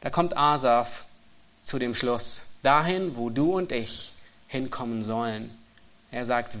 [0.00, 1.04] Da kommt Asaf
[1.62, 2.54] zu dem Schluss.
[2.64, 4.12] Dahin, wo du und ich
[4.48, 5.56] hinkommen sollen.
[6.10, 6.56] Er sagt,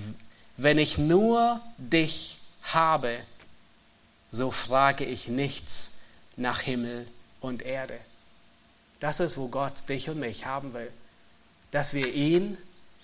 [0.56, 3.18] wenn ich nur dich habe,
[4.30, 5.98] so frage ich nichts
[6.36, 7.08] nach Himmel
[7.40, 7.98] und Erde.
[9.00, 10.92] Das ist, wo Gott dich und mich haben will.
[11.72, 12.56] Dass wir ihn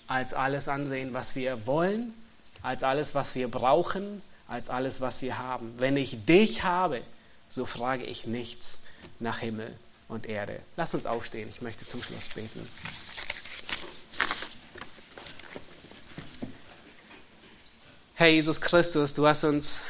[0.07, 2.13] als alles ansehen, was wir wollen,
[2.61, 5.73] als alles, was wir brauchen, als alles, was wir haben.
[5.77, 7.01] Wenn ich dich habe,
[7.49, 8.83] so frage ich nichts
[9.19, 9.73] nach Himmel
[10.07, 10.59] und Erde.
[10.75, 12.67] Lass uns aufstehen, ich möchte zum Schluss beten.
[18.15, 19.83] Herr Jesus Christus, du hast uns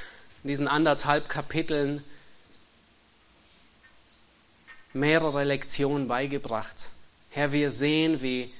[0.43, 2.03] in diesen anderthalb Kapiteln
[4.93, 6.89] mehrere Lektionen beigebracht.
[7.29, 8.53] Herr, wir sehen, wie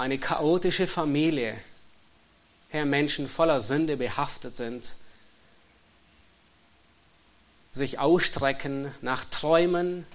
[0.00, 1.58] eine chaotische Familie,
[2.70, 4.94] Herr, Menschen voller Sünde behaftet sind,
[7.70, 10.06] sich ausstrecken nach Träumen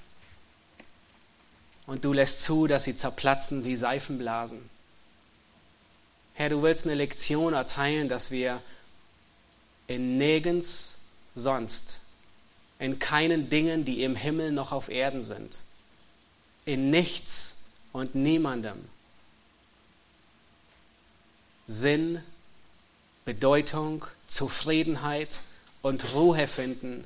[1.86, 4.69] und du lässt zu, dass sie zerplatzen wie Seifenblasen.
[6.33, 8.61] Herr, du willst eine Lektion erteilen, dass wir
[9.88, 10.95] in nirgends
[11.36, 11.99] sonst,
[12.79, 15.59] in keinen Dingen, die im Himmel noch auf Erden sind,
[16.65, 18.95] in nichts und niemandem
[21.68, 22.22] Sinn,
[23.26, 25.39] Bedeutung, Zufriedenheit
[25.82, 27.05] und Ruhe finden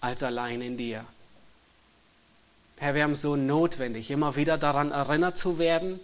[0.00, 1.04] als allein in dir.
[2.78, 6.00] Herr, wir haben es so notwendig, immer wieder daran erinnert zu werden.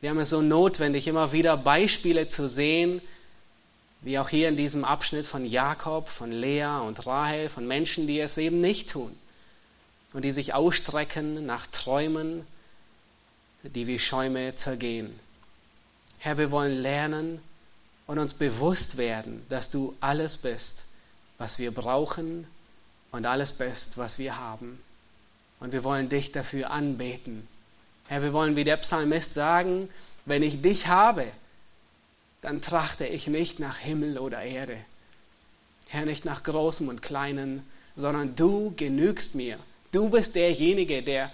[0.00, 3.02] Wir haben es so notwendig, immer wieder Beispiele zu sehen,
[4.00, 8.20] wie auch hier in diesem Abschnitt von Jakob, von Lea und Rahel, von Menschen, die
[8.20, 9.16] es eben nicht tun
[10.12, 12.46] und die sich ausstrecken nach Träumen,
[13.62, 15.18] die wie Schäume zergehen.
[16.24, 17.42] Herr, wir wollen lernen
[18.06, 20.86] und uns bewusst werden, dass du alles bist,
[21.36, 22.46] was wir brauchen
[23.12, 24.80] und alles bist, was wir haben.
[25.60, 27.46] Und wir wollen dich dafür anbeten.
[28.08, 29.90] Herr, wir wollen wie der Psalmist sagen,
[30.24, 31.26] wenn ich dich habe,
[32.40, 34.78] dann trachte ich nicht nach Himmel oder Erde.
[35.88, 39.58] Herr, nicht nach Großem und Kleinen, sondern du genügst mir.
[39.92, 41.30] Du bist derjenige, der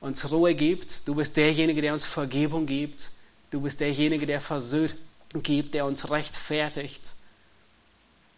[0.00, 1.06] uns Ruhe gibt.
[1.06, 3.10] Du bist derjenige, der uns Vergebung gibt.
[3.50, 4.96] Du bist derjenige, der Versöhnung
[5.42, 7.14] gibt, der uns rechtfertigt,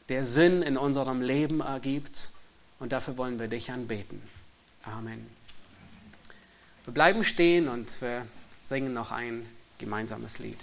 [0.08, 2.30] der Sinn in unserem Leben ergibt.
[2.78, 4.22] Und dafür wollen wir dich anbeten.
[4.84, 5.26] Amen.
[6.84, 8.24] Wir bleiben stehen und wir
[8.62, 9.44] singen noch ein
[9.78, 10.58] gemeinsames Lied.